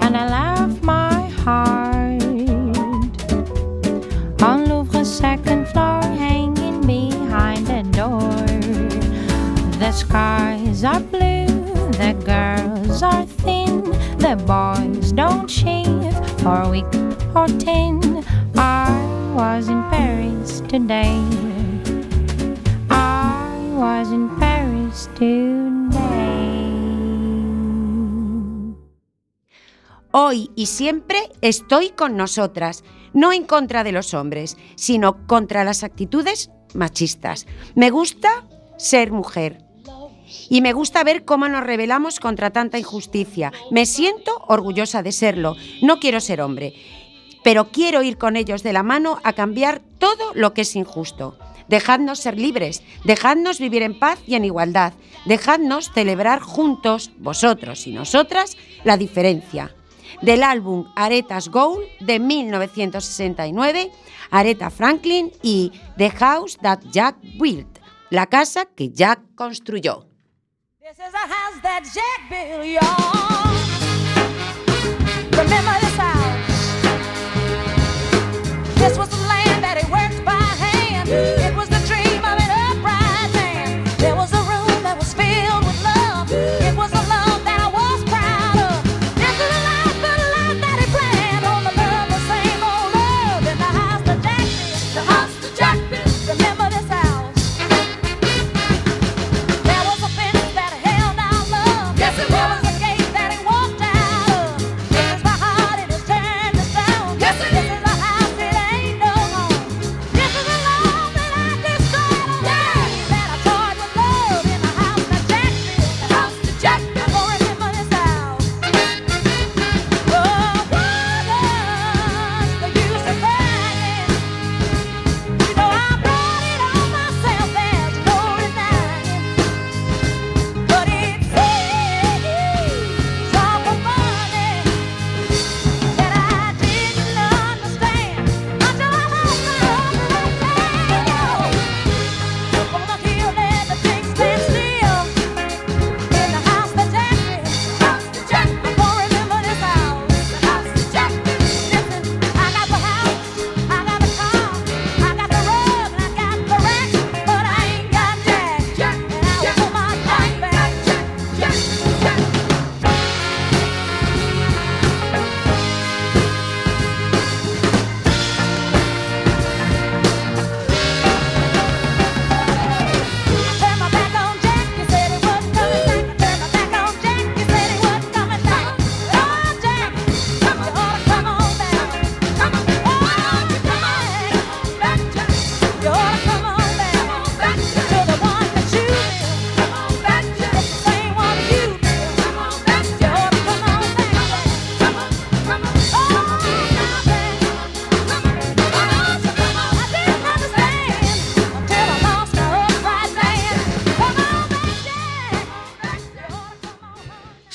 and 0.04 0.16
I 0.16 0.26
left 0.30 0.82
my 0.84 1.28
heart 1.44 2.24
on 4.42 4.70
Louvre 4.70 5.04
second 5.04 5.68
floor, 5.68 6.02
hanging 6.02 6.82
behind 6.88 7.68
the 7.68 7.84
door. 7.92 8.32
The 9.80 9.92
skies 9.92 10.84
are 10.86 11.02
blue, 11.02 11.46
the 11.92 12.14
girls 12.26 13.04
are 13.04 13.26
thin, 13.26 13.84
the 14.18 14.36
boys 14.48 15.12
don't 15.12 15.50
shave 15.50 16.14
for 16.40 16.62
a 16.62 17.09
Hoy 30.12 30.52
y 30.56 30.66
siempre 30.66 31.30
estoy 31.40 31.92
con 31.92 32.18
nosotras, 32.18 32.84
no 33.14 33.32
en 33.32 33.46
contra 33.46 33.86
de 33.86 33.94
los 33.94 34.14
hombres, 34.14 34.58
sino 34.76 35.26
contra 35.26 35.64
las 35.64 35.84
actitudes 35.84 36.52
machistas. 36.74 37.48
Me 37.74 37.90
gusta 37.90 38.46
ser 38.78 39.14
mujer. 39.14 39.64
Y 40.50 40.62
me 40.62 40.74
gusta 40.74 41.04
ver 41.04 41.26
cómo 41.26 41.48
nos 41.48 41.64
rebelamos 41.64 42.20
contra 42.20 42.52
tanta 42.52 42.78
injusticia. 42.78 43.52
Me 43.72 43.86
siento 43.86 44.44
orgullosa 44.48 45.02
de 45.02 45.12
serlo. 45.12 45.56
No 45.82 46.00
quiero 46.00 46.20
ser 46.20 46.42
hombre, 46.42 46.74
pero 47.44 47.70
quiero 47.70 48.04
ir 48.04 48.18
con 48.18 48.36
ellos 48.36 48.64
de 48.64 48.74
la 48.74 48.84
mano 48.84 49.20
a 49.24 49.34
cambiar 49.34 49.82
todo 49.98 50.34
lo 50.34 50.54
que 50.54 50.62
es 50.62 50.76
injusto. 50.76 51.38
Dejadnos 51.68 52.20
ser 52.20 52.38
libres, 52.40 52.82
dejadnos 53.04 53.60
vivir 53.60 53.84
en 53.84 53.98
paz 53.98 54.20
y 54.26 54.36
en 54.36 54.46
igualdad, 54.46 54.94
dejadnos 55.26 55.92
celebrar 55.94 56.40
juntos, 56.40 57.12
vosotros 57.18 57.86
y 57.86 57.92
nosotras, 57.92 58.58
la 58.84 58.98
diferencia. 58.98 59.76
Del 60.24 60.42
álbum 60.42 60.92
Aretas 60.96 61.50
Gold 61.50 61.86
de 62.00 62.20
1969, 62.20 63.92
Aretha 64.32 64.70
Franklin 64.70 65.32
y 65.44 65.72
The 65.98 66.10
House 66.10 66.58
That 66.58 66.80
Jack 66.92 67.18
Built, 67.40 67.80
la 68.10 68.26
casa 68.26 68.66
que 68.66 68.90
Jack 68.90 69.22
construyó. 69.36 70.08
This 78.80 78.96
house? 78.96 79.08
This 79.10 79.14
was 79.14 79.29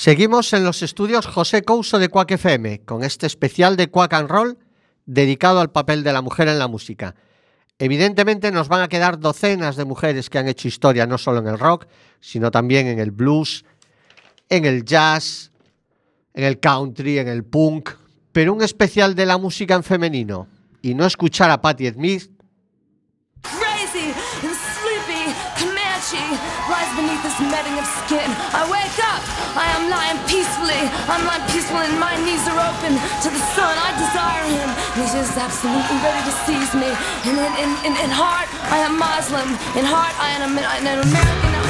Seguimos 0.05 0.53
en 0.53 0.65
los 0.65 0.83
estudios 0.83 1.27
José 1.27 1.63
Couso 1.63 1.99
de 1.99 2.11
Quack 2.11 2.33
FM 2.33 2.83
con 2.85 3.03
este 3.05 3.27
especial 3.27 3.75
de 3.79 3.89
Quack 3.89 4.13
and 4.13 4.29
Roll 4.29 4.59
dedicado 5.07 5.61
al 5.61 5.73
papel 5.73 6.05
de 6.05 6.13
la 6.13 6.21
mujer 6.21 6.47
en 6.49 6.59
la 6.59 6.69
música. 6.69 7.15
Evidentemente 7.79 8.53
nos 8.53 8.69
van 8.69 8.83
a 8.83 8.89
quedar 8.89 9.19
docenas 9.19 9.77
de 9.77 9.87
mujeres 9.87 10.29
que 10.29 10.37
han 10.37 10.47
hecho 10.47 10.69
historia 10.69 11.07
no 11.07 11.17
solo 11.17 11.39
en 11.39 11.47
el 11.47 11.59
rock, 11.59 11.87
sino 12.21 12.51
también 12.51 12.87
en 12.87 12.99
el 12.99 13.13
blues, 13.13 13.65
en 14.51 14.67
el 14.67 14.85
jazz, 14.85 15.53
en 16.35 16.45
el 16.45 16.61
country, 16.61 17.19
en 17.19 17.29
el 17.29 17.43
punk, 17.43 17.89
pero 18.31 18.53
un 18.53 18.61
especial 18.61 19.15
de 19.15 19.25
la 19.25 19.39
música 19.39 19.75
en 19.75 19.85
femenino 19.85 20.49
y 20.83 20.93
no 20.93 21.07
escuchar 21.07 21.51
a 21.51 21.63
Patti 21.63 21.89
Smith 21.89 22.31
crazy 23.41 24.13
and 24.43 24.53
sleepy. 24.53 25.33
Lies 26.65 26.97
beneath 26.97 27.23
this 27.23 27.41
of 27.41 27.87
skin. 28.05 28.31
I 28.53 28.65
wake 28.73 28.99
up, 29.05 29.21
I 29.55 29.71
am 29.79 29.87
lying 29.87 30.19
peacefully. 30.27 30.83
I'm 31.07 31.23
lying 31.27 31.47
peacefully, 31.51 31.87
and 31.87 31.99
my 31.99 32.15
knees 32.27 32.43
are 32.51 32.59
open 32.59 32.99
to 32.99 33.29
the 33.31 33.43
sun. 33.55 33.75
I 33.79 33.95
desire 33.95 34.47
him, 34.51 34.69
and 34.71 34.99
he's 34.99 35.15
just 35.15 35.39
absolutely 35.39 35.99
ready 36.03 36.23
to 36.27 36.35
seize 36.43 36.73
me. 36.75 36.91
And 37.27 37.39
in, 37.39 37.53
in, 37.63 37.71
in, 37.87 37.95
in 38.05 38.11
heart, 38.11 38.51
I 38.75 38.83
am 38.83 38.99
Muslim. 38.99 39.49
In 39.79 39.87
heart, 39.87 40.15
I 40.19 40.35
am 40.43 40.59
an, 40.59 40.65
an 40.91 40.99
American. 41.07 41.64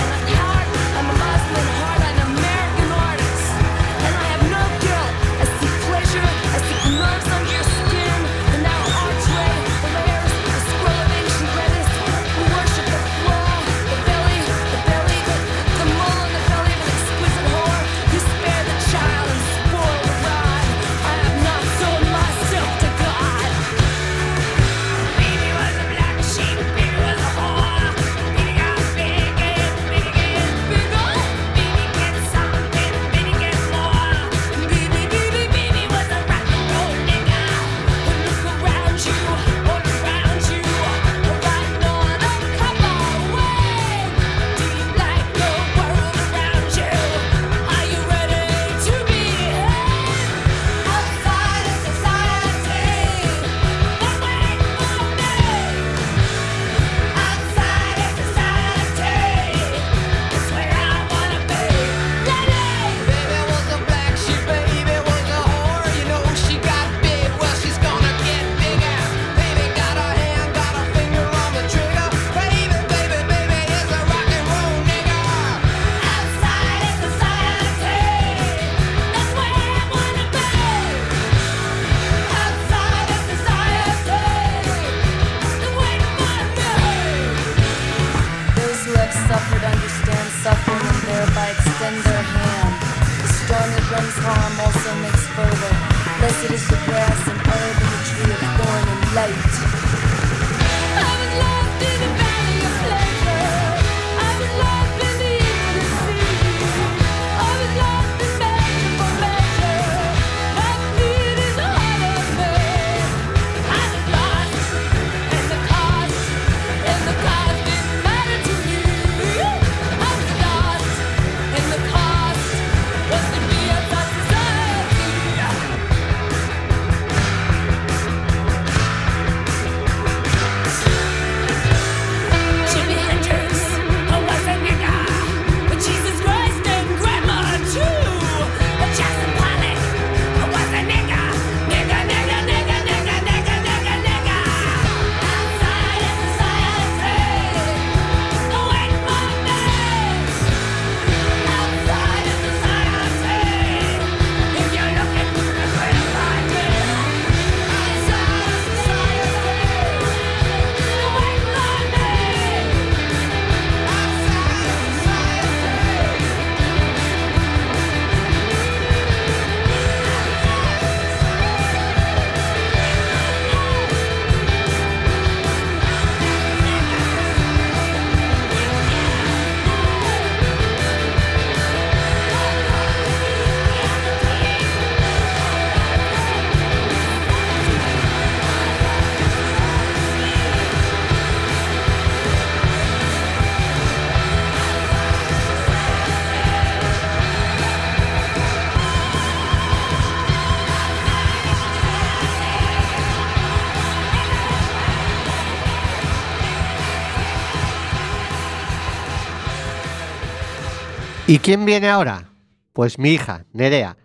¿Y 211.35 211.41
quién 211.41 211.65
viene 211.65 211.89
ahora? 211.89 212.29
Pues 212.73 212.97
mi 212.97 213.11
hija, 213.11 213.45
Nerea. 213.53 213.97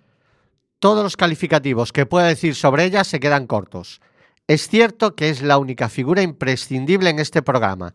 Todos 0.80 1.03
los 1.03 1.15
calificativos 1.15 1.93
que 1.93 2.07
pueda 2.07 2.25
decir 2.25 2.55
sobre 2.55 2.86
ella 2.86 3.03
se 3.03 3.19
quedan 3.19 3.45
cortos. 3.45 4.01
Es 4.47 4.67
cierto 4.67 5.15
que 5.15 5.30
es 5.30 5.43
la 5.43 5.59
única 5.59 5.89
figura 5.89 6.23
imprescindible 6.23 7.11
en 7.11 7.19
este 7.19 7.43
programa, 7.43 7.93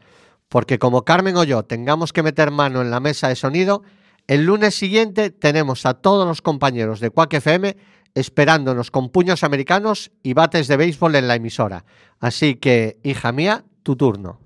porque 0.49 0.79
como 0.79 1.05
Carmen 1.05 1.37
o 1.37 1.43
yo 1.43 1.65
tengamos 1.65 2.13
que 2.13 2.23
meter 2.23 2.53
mano 2.53 2.81
en 2.81 2.93
la 2.93 3.01
mesa 3.01 3.27
de 3.27 3.35
sonido, 3.35 3.83
el 4.29 4.45
lunes 4.45 4.77
siguiente 4.77 5.31
tenemos 5.31 5.85
a 5.85 5.95
todos 5.95 6.29
los 6.29 6.41
compañeros 6.41 7.01
de 7.01 7.11
Quack 7.11 7.35
FM 7.35 7.77
esperándonos 8.15 8.93
con 8.93 9.09
puños 9.11 9.43
americanos 9.43 10.13
y 10.23 10.35
bates 10.35 10.69
de 10.69 10.77
béisbol 10.77 11.17
en 11.17 11.27
la 11.27 11.35
emisora. 11.35 11.85
Así 12.21 12.55
que, 12.55 13.01
hija 13.03 13.33
mía, 13.33 13.65
tu 13.83 13.97
turno. 13.97 14.44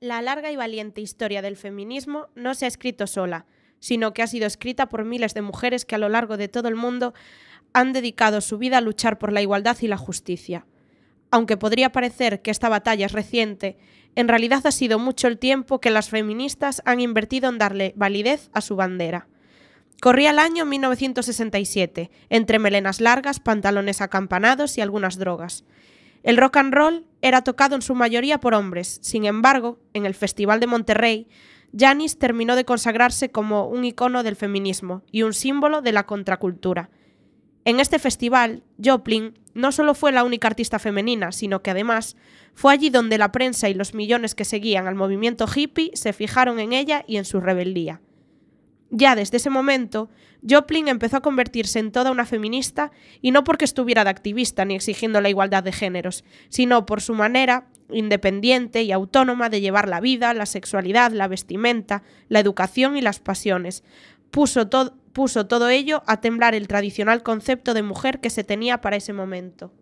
La 0.00 0.22
larga 0.22 0.52
y 0.52 0.56
valiente 0.56 1.00
historia 1.00 1.42
del 1.42 1.56
feminismo 1.56 2.28
no 2.36 2.54
se 2.54 2.66
ha 2.66 2.68
escrito 2.68 3.08
sola, 3.08 3.46
sino 3.80 4.12
que 4.12 4.22
ha 4.22 4.28
sido 4.28 4.46
escrita 4.46 4.88
por 4.88 5.04
miles 5.04 5.34
de 5.34 5.42
mujeres 5.42 5.84
que 5.84 5.96
a 5.96 5.98
lo 5.98 6.08
largo 6.08 6.36
de 6.36 6.46
todo 6.46 6.68
el 6.68 6.76
mundo 6.76 7.14
han 7.72 7.92
dedicado 7.92 8.40
su 8.40 8.58
vida 8.58 8.78
a 8.78 8.80
luchar 8.80 9.18
por 9.18 9.32
la 9.32 9.42
igualdad 9.42 9.76
y 9.80 9.88
la 9.88 9.96
justicia. 9.96 10.66
Aunque 11.32 11.56
podría 11.56 11.90
parecer 11.90 12.42
que 12.42 12.52
esta 12.52 12.68
batalla 12.68 13.06
es 13.06 13.12
reciente, 13.12 13.76
en 14.14 14.28
realidad 14.28 14.64
ha 14.66 14.70
sido 14.70 15.00
mucho 15.00 15.26
el 15.26 15.36
tiempo 15.36 15.80
que 15.80 15.90
las 15.90 16.10
feministas 16.10 16.80
han 16.84 17.00
invertido 17.00 17.48
en 17.48 17.58
darle 17.58 17.92
validez 17.96 18.50
a 18.52 18.60
su 18.60 18.76
bandera. 18.76 19.26
Corría 20.00 20.30
el 20.30 20.38
año 20.38 20.64
1967, 20.64 22.12
entre 22.30 22.60
melenas 22.60 23.00
largas, 23.00 23.40
pantalones 23.40 24.00
acampanados 24.00 24.78
y 24.78 24.80
algunas 24.80 25.18
drogas. 25.18 25.64
El 26.28 26.36
rock 26.36 26.58
and 26.58 26.74
roll 26.74 27.06
era 27.22 27.40
tocado 27.40 27.74
en 27.74 27.80
su 27.80 27.94
mayoría 27.94 28.38
por 28.38 28.52
hombres. 28.52 28.98
Sin 29.00 29.24
embargo, 29.24 29.78
en 29.94 30.04
el 30.04 30.12
Festival 30.12 30.60
de 30.60 30.66
Monterrey, 30.66 31.26
Janis 31.74 32.18
terminó 32.18 32.54
de 32.54 32.66
consagrarse 32.66 33.30
como 33.30 33.66
un 33.66 33.86
icono 33.86 34.22
del 34.22 34.36
feminismo 34.36 35.02
y 35.10 35.22
un 35.22 35.32
símbolo 35.32 35.80
de 35.80 35.92
la 35.92 36.04
contracultura. 36.04 36.90
En 37.64 37.80
este 37.80 37.98
festival, 37.98 38.62
Joplin 38.76 39.38
no 39.54 39.72
solo 39.72 39.94
fue 39.94 40.12
la 40.12 40.22
única 40.22 40.48
artista 40.48 40.78
femenina, 40.78 41.32
sino 41.32 41.62
que 41.62 41.70
además 41.70 42.14
fue 42.52 42.74
allí 42.74 42.90
donde 42.90 43.16
la 43.16 43.32
prensa 43.32 43.70
y 43.70 43.74
los 43.74 43.94
millones 43.94 44.34
que 44.34 44.44
seguían 44.44 44.86
al 44.86 44.96
movimiento 44.96 45.46
hippie 45.46 45.92
se 45.94 46.12
fijaron 46.12 46.60
en 46.60 46.74
ella 46.74 47.06
y 47.08 47.16
en 47.16 47.24
su 47.24 47.40
rebeldía. 47.40 48.02
Ya 48.90 49.14
desde 49.14 49.36
ese 49.36 49.50
momento, 49.50 50.08
Joplin 50.48 50.88
empezó 50.88 51.18
a 51.18 51.22
convertirse 51.22 51.78
en 51.78 51.92
toda 51.92 52.10
una 52.10 52.24
feminista, 52.24 52.90
y 53.20 53.32
no 53.32 53.44
porque 53.44 53.64
estuviera 53.64 54.04
de 54.04 54.10
activista 54.10 54.64
ni 54.64 54.74
exigiendo 54.74 55.20
la 55.20 55.28
igualdad 55.28 55.62
de 55.62 55.72
géneros, 55.72 56.24
sino 56.48 56.86
por 56.86 57.00
su 57.00 57.14
manera 57.14 57.66
independiente 57.90 58.82
y 58.82 58.92
autónoma 58.92 59.48
de 59.48 59.60
llevar 59.60 59.88
la 59.88 60.00
vida, 60.00 60.34
la 60.34 60.46
sexualidad, 60.46 61.12
la 61.12 61.28
vestimenta, 61.28 62.02
la 62.28 62.40
educación 62.40 62.96
y 62.96 63.02
las 63.02 63.18
pasiones. 63.18 63.82
Puso, 64.30 64.68
puso 65.12 65.46
todo 65.46 65.68
ello 65.68 66.02
a 66.06 66.20
temblar 66.20 66.54
el 66.54 66.68
tradicional 66.68 67.22
concepto 67.22 67.74
de 67.74 67.82
mujer 67.82 68.20
que 68.20 68.30
se 68.30 68.44
tenía 68.44 68.80
para 68.80 68.96
ese 68.96 69.12
momento. 69.12 69.72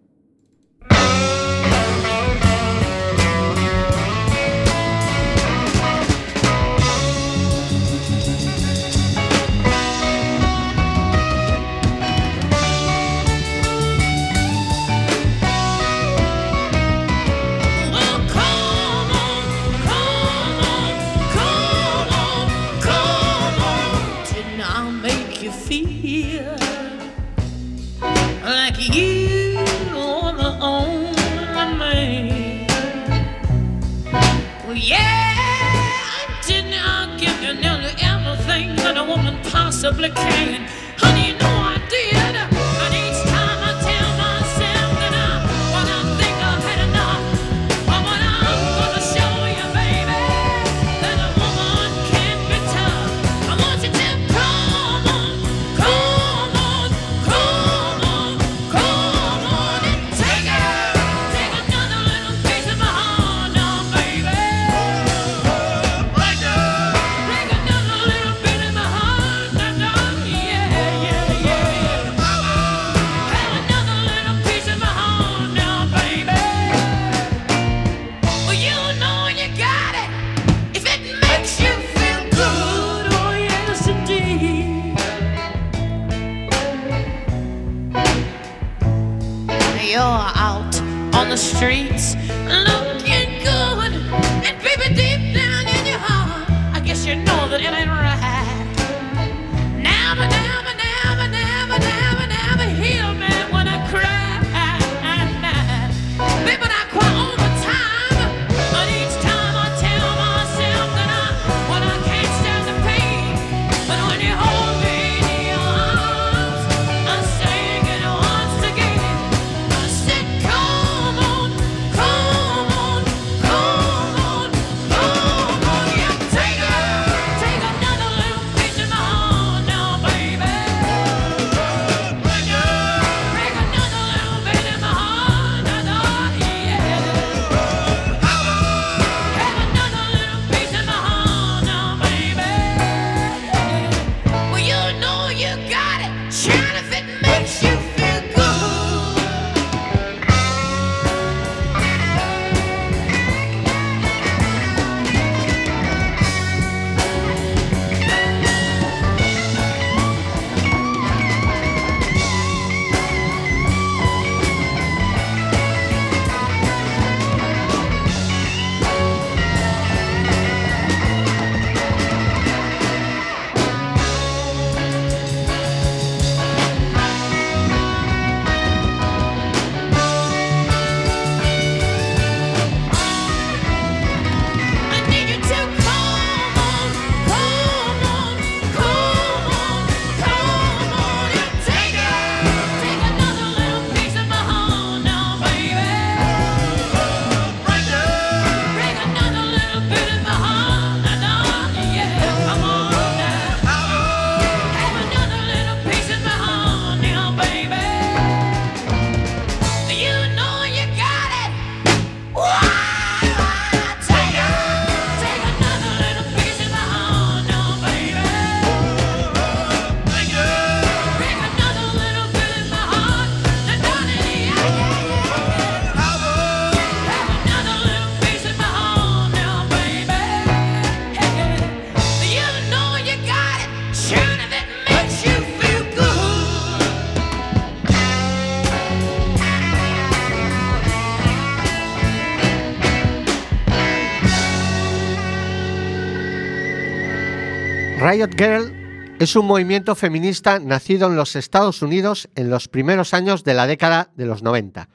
Riot 248.08 248.36
Girl 248.38 249.16
es 249.18 249.34
un 249.34 249.46
movimiento 249.46 249.96
feminista 249.96 250.60
nacido 250.60 251.08
en 251.08 251.16
los 251.16 251.34
Estados 251.34 251.82
Unidos 251.82 252.28
en 252.36 252.50
los 252.50 252.68
primeros 252.68 253.12
años 253.12 253.42
de 253.42 253.52
la 253.52 253.66
década 253.66 254.12
de 254.14 254.26
los 254.26 254.44
90. 254.44 254.88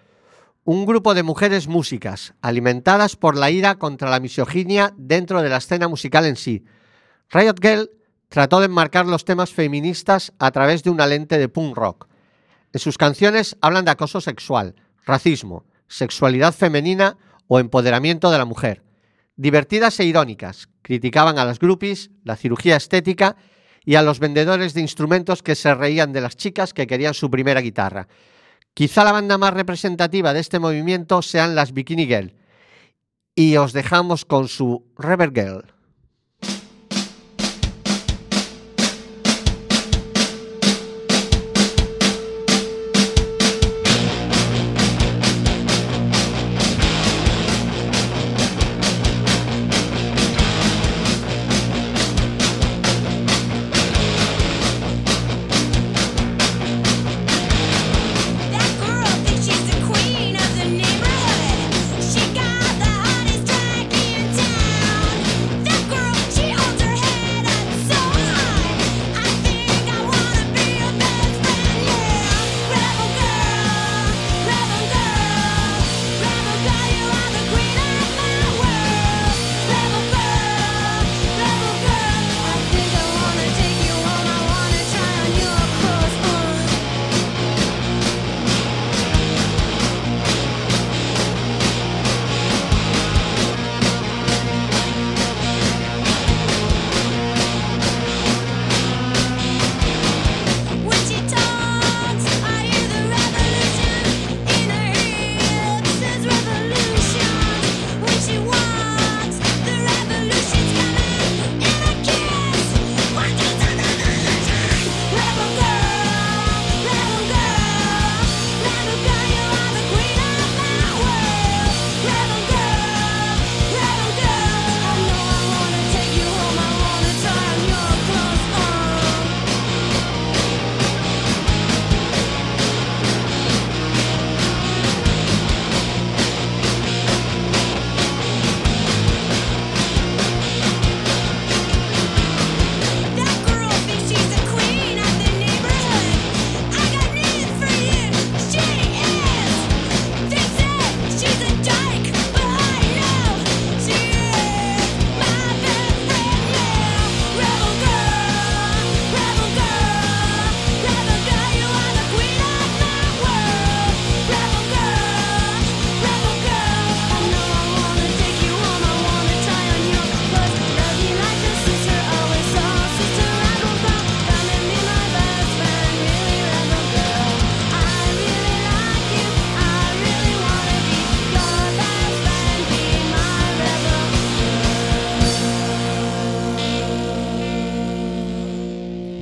Un 0.63 0.85
grupo 0.85 1.13
de 1.13 1.21
mujeres 1.21 1.67
músicas, 1.67 2.35
alimentadas 2.41 3.17
por 3.17 3.35
la 3.35 3.51
ira 3.51 3.75
contra 3.75 4.09
la 4.09 4.21
misoginia 4.21 4.93
dentro 4.95 5.41
de 5.41 5.49
la 5.49 5.57
escena 5.57 5.89
musical 5.89 6.25
en 6.25 6.37
sí. 6.37 6.63
Riot 7.31 7.57
Girl 7.61 7.91
trató 8.29 8.61
de 8.61 8.67
enmarcar 8.67 9.05
los 9.05 9.25
temas 9.25 9.51
feministas 9.51 10.31
a 10.39 10.51
través 10.51 10.81
de 10.81 10.91
una 10.91 11.05
lente 11.05 11.37
de 11.37 11.49
punk 11.49 11.75
rock. 11.75 12.07
En 12.71 12.79
sus 12.79 12.97
canciones 12.97 13.57
hablan 13.59 13.83
de 13.83 13.91
acoso 13.91 14.21
sexual, 14.21 14.75
racismo, 15.05 15.65
sexualidad 15.89 16.53
femenina 16.53 17.17
o 17.49 17.59
empoderamiento 17.59 18.31
de 18.31 18.37
la 18.37 18.45
mujer. 18.45 18.83
Divertidas 19.41 19.99
e 19.99 20.05
irónicas, 20.05 20.69
criticaban 20.83 21.39
a 21.39 21.45
las 21.45 21.57
groupies, 21.57 22.11
la 22.23 22.35
cirugía 22.35 22.75
estética 22.75 23.37
y 23.83 23.95
a 23.95 24.03
los 24.03 24.19
vendedores 24.19 24.75
de 24.75 24.81
instrumentos 24.81 25.41
que 25.41 25.55
se 25.55 25.73
reían 25.73 26.13
de 26.13 26.21
las 26.21 26.37
chicas 26.37 26.75
que 26.75 26.85
querían 26.85 27.15
su 27.15 27.31
primera 27.31 27.59
guitarra. 27.59 28.07
Quizá 28.75 29.03
la 29.03 29.13
banda 29.13 29.39
más 29.39 29.55
representativa 29.55 30.31
de 30.33 30.41
este 30.41 30.59
movimiento 30.59 31.23
sean 31.23 31.55
las 31.55 31.73
Bikini 31.73 32.05
Girl. 32.05 32.35
Y 33.33 33.57
os 33.57 33.73
dejamos 33.73 34.25
con 34.25 34.47
su 34.47 34.85
Rebel 34.95 35.31
Girl. 35.33 35.73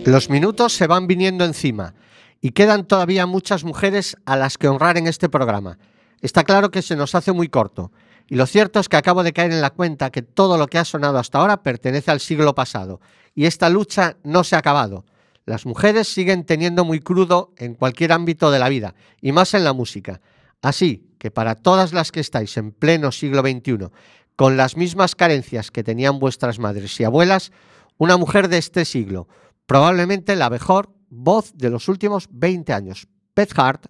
Los 0.10 0.32
minutos 0.32 0.74
se 0.74 0.88
van 0.88 1.06
viniendo 1.06 1.46
encima 1.46 1.94
y 2.42 2.50
quedan 2.50 2.88
todavía 2.88 3.28
muchas 3.28 3.64
mujeres 3.64 4.18
a 4.26 4.38
las 4.38 4.58
que 4.58 4.68
honrar 4.68 4.98
en 4.98 5.06
este 5.06 5.30
programa. 5.30 5.78
Está 6.22 6.44
claro 6.44 6.72
que 6.72 6.82
se 6.82 6.96
nos 6.96 7.14
hace 7.14 7.32
muy 7.32 7.48
corto 7.48 7.92
y 8.28 8.34
lo 8.34 8.48
cierto 8.48 8.80
es 8.80 8.90
que 8.90 8.98
acabo 8.98 9.22
de 9.22 9.34
caer 9.34 9.52
en 9.52 9.62
la 9.62 9.70
cuenta 9.70 10.10
que 10.10 10.24
todo 10.24 10.58
lo 10.58 10.66
que 10.66 10.80
ha 10.80 10.84
sonado 10.84 11.20
hasta 11.20 11.38
ahora 11.38 11.62
pertenece 11.62 12.10
al 12.10 12.22
siglo 12.22 12.56
pasado 12.56 13.02
y 13.36 13.46
esta 13.46 13.70
lucha 13.70 14.18
no 14.24 14.44
se 14.44 14.56
ha 14.56 14.60
acabado. 14.60 15.06
Las 15.46 15.68
mujeres 15.68 16.08
siguen 16.08 16.44
teniendo 16.44 16.84
muy 16.84 17.02
crudo 17.02 17.54
en 17.58 17.76
cualquier 17.76 18.12
ámbito 18.12 18.50
de 18.50 18.58
la 18.58 18.70
vida 18.70 18.96
y 19.22 19.32
más 19.32 19.54
en 19.54 19.64
la 19.64 19.74
música. 19.74 20.22
Así 20.64 21.06
que 21.20 21.30
para 21.30 21.54
todas 21.54 21.94
las 21.94 22.12
que 22.12 22.22
estáis 22.22 22.58
en 22.58 22.72
pleno 22.72 23.12
siglo 23.12 23.42
XXI 23.42 23.90
con 24.36 24.58
las 24.58 24.76
mismas 24.76 25.14
carencias 25.14 25.70
que 25.70 25.84
tenían 25.84 26.18
vuestras 26.18 26.58
madres 26.58 27.00
y 27.00 27.04
abuelas, 27.04 27.52
una 28.00 28.18
mujer 28.18 28.48
de 28.48 28.58
este 28.58 28.86
siglo, 28.86 29.28
probablemente 29.70 30.36
la 30.36 30.50
mejor 30.50 30.90
voz 31.12 31.56
de 31.56 31.70
los 31.70 31.88
últimos 31.90 32.28
20 32.32 32.74
años. 32.74 33.08
Beth 33.36 33.54
Hart, 33.56 33.86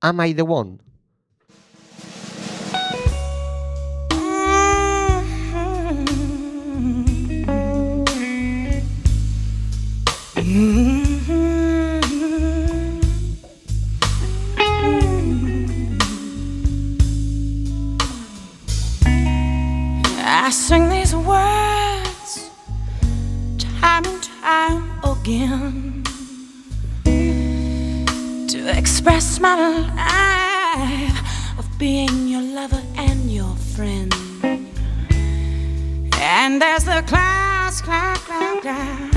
Am 0.00 0.20
I 0.20 0.34
the 0.34 0.42
One? 0.42 0.80
Again 25.22 26.02
to 28.48 28.76
express 28.76 29.38
my 29.38 29.54
life 29.94 31.58
of 31.58 31.66
being 31.78 32.26
your 32.26 32.42
lover 32.42 32.82
and 32.96 33.30
your 33.30 33.54
friend. 33.74 34.12
And 36.14 36.60
as 36.60 36.84
the 36.86 37.04
clouds, 37.06 37.80
cloud, 37.82 38.16
cloud, 38.18 38.62
cloud, 38.62 39.12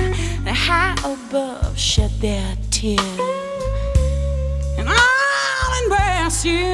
the 0.46 0.54
high 0.54 0.96
above 1.04 1.76
shed 1.78 2.12
their 2.22 2.56
tears, 2.70 3.00
and 4.78 4.88
I'll 4.88 5.74
embrace 5.84 6.46
you 6.46 6.66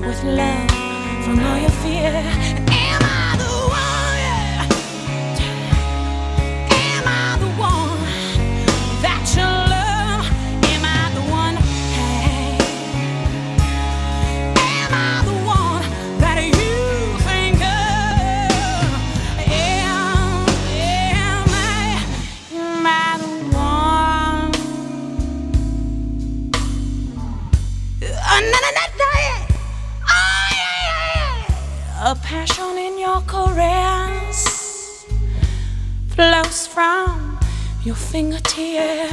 with 0.00 0.24
love 0.24 0.70
from 1.24 1.40
all 1.40 1.58
your 1.58 1.76
fear. 1.82 2.65
Your 37.96 38.06
fingertip. 38.08 39.10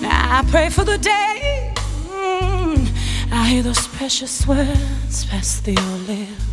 Now 0.00 0.38
I 0.38 0.44
pray 0.50 0.68
for 0.70 0.84
the 0.84 0.98
day. 0.98 1.72
mm, 2.08 2.88
I 3.32 3.46
hear 3.48 3.62
those 3.62 3.86
precious 3.88 4.46
words 4.46 5.24
pass 5.26 5.60
through 5.60 5.74
your 5.74 5.98
lips. 6.08 6.44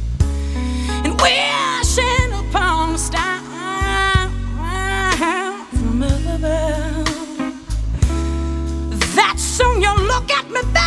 And 1.05 1.19
wishing 1.21 2.31
upon 2.33 2.95
a 2.95 2.97
star 2.97 3.39
from 5.71 6.03
above. 6.03 7.07
That's 9.15 9.43
soon 9.43 9.81
you'll 9.81 10.03
look 10.13 10.29
at 10.31 10.49
me, 10.49 10.61
baby, 10.73 10.86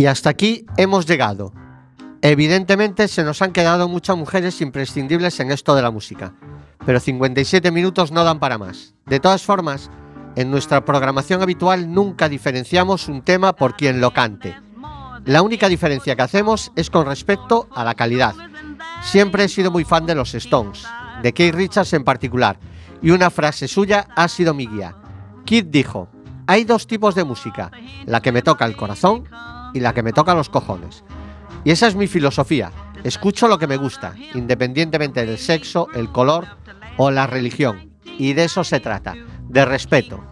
Y 0.00 0.06
hasta 0.06 0.30
aquí 0.30 0.64
hemos 0.78 1.04
llegado. 1.04 1.52
Evidentemente 2.22 3.06
se 3.06 3.22
nos 3.22 3.42
han 3.42 3.52
quedado 3.52 3.86
muchas 3.86 4.16
mujeres 4.16 4.62
imprescindibles 4.62 5.38
en 5.40 5.50
esto 5.50 5.74
de 5.74 5.82
la 5.82 5.90
música, 5.90 6.32
pero 6.86 6.98
57 6.98 7.70
minutos 7.70 8.10
no 8.10 8.24
dan 8.24 8.40
para 8.40 8.56
más. 8.56 8.94
De 9.04 9.20
todas 9.20 9.42
formas, 9.42 9.90
en 10.36 10.50
nuestra 10.50 10.86
programación 10.86 11.42
habitual 11.42 11.92
nunca 11.92 12.30
diferenciamos 12.30 13.08
un 13.08 13.20
tema 13.20 13.54
por 13.54 13.76
quien 13.76 14.00
lo 14.00 14.14
cante. 14.14 14.56
La 15.26 15.42
única 15.42 15.68
diferencia 15.68 16.16
que 16.16 16.22
hacemos 16.22 16.72
es 16.76 16.88
con 16.88 17.04
respecto 17.04 17.68
a 17.74 17.84
la 17.84 17.94
calidad. 17.94 18.34
Siempre 19.02 19.44
he 19.44 19.48
sido 19.50 19.70
muy 19.70 19.84
fan 19.84 20.06
de 20.06 20.14
los 20.14 20.34
Stones, 20.34 20.86
de 21.22 21.34
Keith 21.34 21.54
Richards 21.54 21.92
en 21.92 22.04
particular, 22.04 22.58
y 23.02 23.10
una 23.10 23.28
frase 23.28 23.68
suya 23.68 24.06
ha 24.16 24.28
sido 24.28 24.54
mi 24.54 24.66
guía. 24.66 24.96
Keith 25.44 25.66
dijo, 25.68 26.08
hay 26.46 26.64
dos 26.64 26.86
tipos 26.86 27.14
de 27.14 27.24
música, 27.24 27.70
la 28.06 28.22
que 28.22 28.32
me 28.32 28.40
toca 28.40 28.64
el 28.64 28.76
corazón 28.76 29.24
y 29.74 29.80
la 29.80 29.94
que 29.94 30.02
me 30.02 30.12
toca 30.12 30.34
los 30.34 30.48
cojones. 30.48 31.04
Y 31.64 31.70
esa 31.70 31.86
es 31.86 31.94
mi 31.94 32.06
filosofía. 32.06 32.72
Escucho 33.04 33.48
lo 33.48 33.58
que 33.58 33.66
me 33.66 33.76
gusta, 33.76 34.14
independientemente 34.34 35.24
del 35.24 35.38
sexo, 35.38 35.88
el 35.94 36.10
color 36.10 36.46
o 36.96 37.10
la 37.10 37.26
religión. 37.26 37.90
Y 38.18 38.34
de 38.34 38.44
eso 38.44 38.64
se 38.64 38.80
trata, 38.80 39.14
de 39.48 39.64
respeto. 39.64 40.22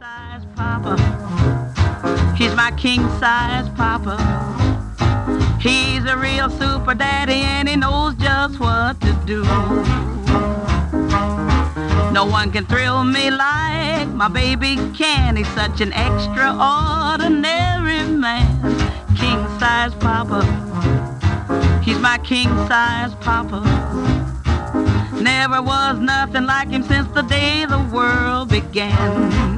He's 5.61 6.05
a 6.05 6.17
real 6.17 6.49
super 6.49 6.95
daddy 6.95 7.43
and 7.43 7.69
he 7.69 7.75
knows 7.75 8.15
just 8.15 8.61
what 8.61 9.01
to 9.01 9.13
do. 9.27 9.43
No 12.13 12.25
one 12.25 12.53
can 12.53 12.65
thrill 12.65 13.03
me 13.03 13.31
like 13.31 14.07
my 14.09 14.29
baby 14.29 14.77
can. 14.97 15.35
He's 15.35 15.49
such 15.49 15.81
an 15.81 15.93
extraordinary 15.93 18.05
man. 18.05 18.98
King 19.19 19.41
size 19.59 19.95
papa. 19.95 20.41
He's 21.83 21.99
my 21.99 22.19
king 22.19 22.49
size 22.69 23.15
papa. 23.17 23.61
Never 25.21 25.61
was 25.61 25.99
nothing 25.99 26.47
like 26.47 26.69
him 26.69 26.85
since 26.85 27.09
the 27.09 27.23
day 27.23 27.65
the 27.65 27.81
world 27.93 28.49
began. 28.49 29.58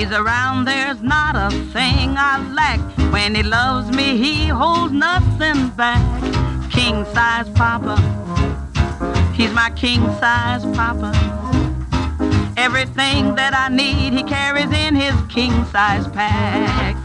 He's 0.00 0.12
around, 0.12 0.64
there's 0.64 1.02
not 1.02 1.36
a 1.36 1.50
thing 1.72 2.14
I 2.16 2.38
lack. 2.54 2.80
When 3.12 3.34
he 3.34 3.42
loves 3.42 3.90
me, 3.94 4.16
he 4.16 4.46
holds 4.46 4.94
nothing 4.94 5.68
back. 5.70 6.00
King 6.70 7.04
size 7.12 7.48
papa. 7.50 7.96
He's 9.34 9.52
my 9.52 9.70
king 9.76 10.00
size 10.18 10.64
papa. 10.76 11.12
Everything 12.56 13.34
that 13.34 13.52
I 13.54 13.68
need, 13.68 14.14
he 14.14 14.22
carries 14.22 14.72
in 14.72 14.94
his 14.94 15.14
king 15.28 15.52
size 15.66 16.08
pack. 16.08 16.96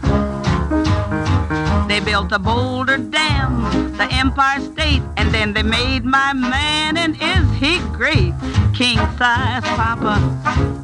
They 1.88 2.00
built 2.00 2.32
a 2.32 2.38
Boulder 2.38 2.96
Dam, 2.96 3.92
the 3.98 4.08
Empire 4.10 4.60
State, 4.60 5.02
and 5.18 5.34
then 5.34 5.52
they 5.52 5.62
made 5.62 6.04
my 6.04 6.32
man, 6.32 6.96
and 6.96 7.14
is 7.20 7.46
he 7.60 7.78
great? 7.92 8.32
King 8.72 8.98
size 9.18 9.64
papa. 9.80 10.75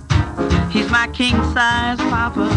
He's 0.72 0.90
my 0.90 1.06
king 1.12 1.36
size 1.52 1.98
papa. 1.98 2.48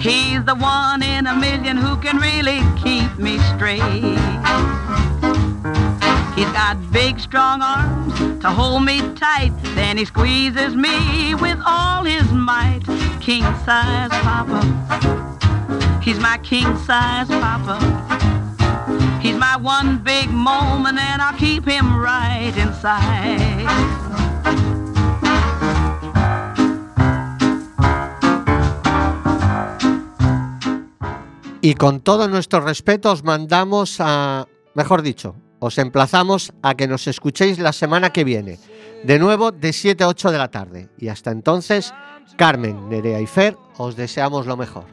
He's 0.00 0.44
the 0.44 0.54
one 0.54 1.02
in 1.02 1.26
a 1.26 1.34
million 1.34 1.78
who 1.78 1.96
can 1.96 2.18
really 2.18 2.60
keep 2.76 3.18
me 3.18 3.38
straight. 3.54 3.80
He's 6.36 6.52
got 6.52 6.76
big, 6.92 7.18
strong 7.20 7.62
arms 7.62 8.12
to 8.42 8.50
hold 8.50 8.84
me 8.84 9.00
tight. 9.14 9.52
Then 9.74 9.96
he 9.96 10.04
squeezes 10.04 10.76
me 10.76 11.34
with 11.34 11.58
all 11.64 12.04
his 12.04 12.30
might. 12.30 12.82
King 13.18 13.44
size 13.64 14.10
papa. 14.10 14.60
He's 16.02 16.20
my 16.20 16.36
king 16.42 16.76
size 16.80 17.28
papa. 17.28 17.78
He's 19.22 19.36
my 19.36 19.56
one 19.56 19.96
big 19.98 20.28
moment 20.28 20.98
and 20.98 21.22
I'll 21.22 21.38
keep 21.38 21.64
him 21.64 21.96
right 21.96 22.52
inside. 22.58 24.13
Y 31.64 31.76
con 31.76 32.00
todo 32.00 32.28
nuestro 32.28 32.60
respeto 32.60 33.10
os 33.10 33.24
mandamos 33.24 33.96
a, 33.98 34.46
mejor 34.74 35.00
dicho, 35.00 35.34
os 35.60 35.78
emplazamos 35.78 36.52
a 36.60 36.74
que 36.74 36.86
nos 36.86 37.06
escuchéis 37.06 37.58
la 37.58 37.72
semana 37.72 38.10
que 38.10 38.22
viene, 38.22 38.58
de 39.02 39.18
nuevo 39.18 39.50
de 39.50 39.72
7 39.72 40.04
a 40.04 40.08
8 40.08 40.30
de 40.30 40.36
la 40.36 40.50
tarde. 40.50 40.90
Y 40.98 41.08
hasta 41.08 41.30
entonces, 41.30 41.94
Carmen, 42.36 42.90
Nerea 42.90 43.18
y 43.18 43.26
Fer, 43.26 43.56
os 43.78 43.96
deseamos 43.96 44.44
lo 44.44 44.58
mejor. 44.58 44.84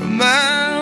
Remember. 0.00 0.72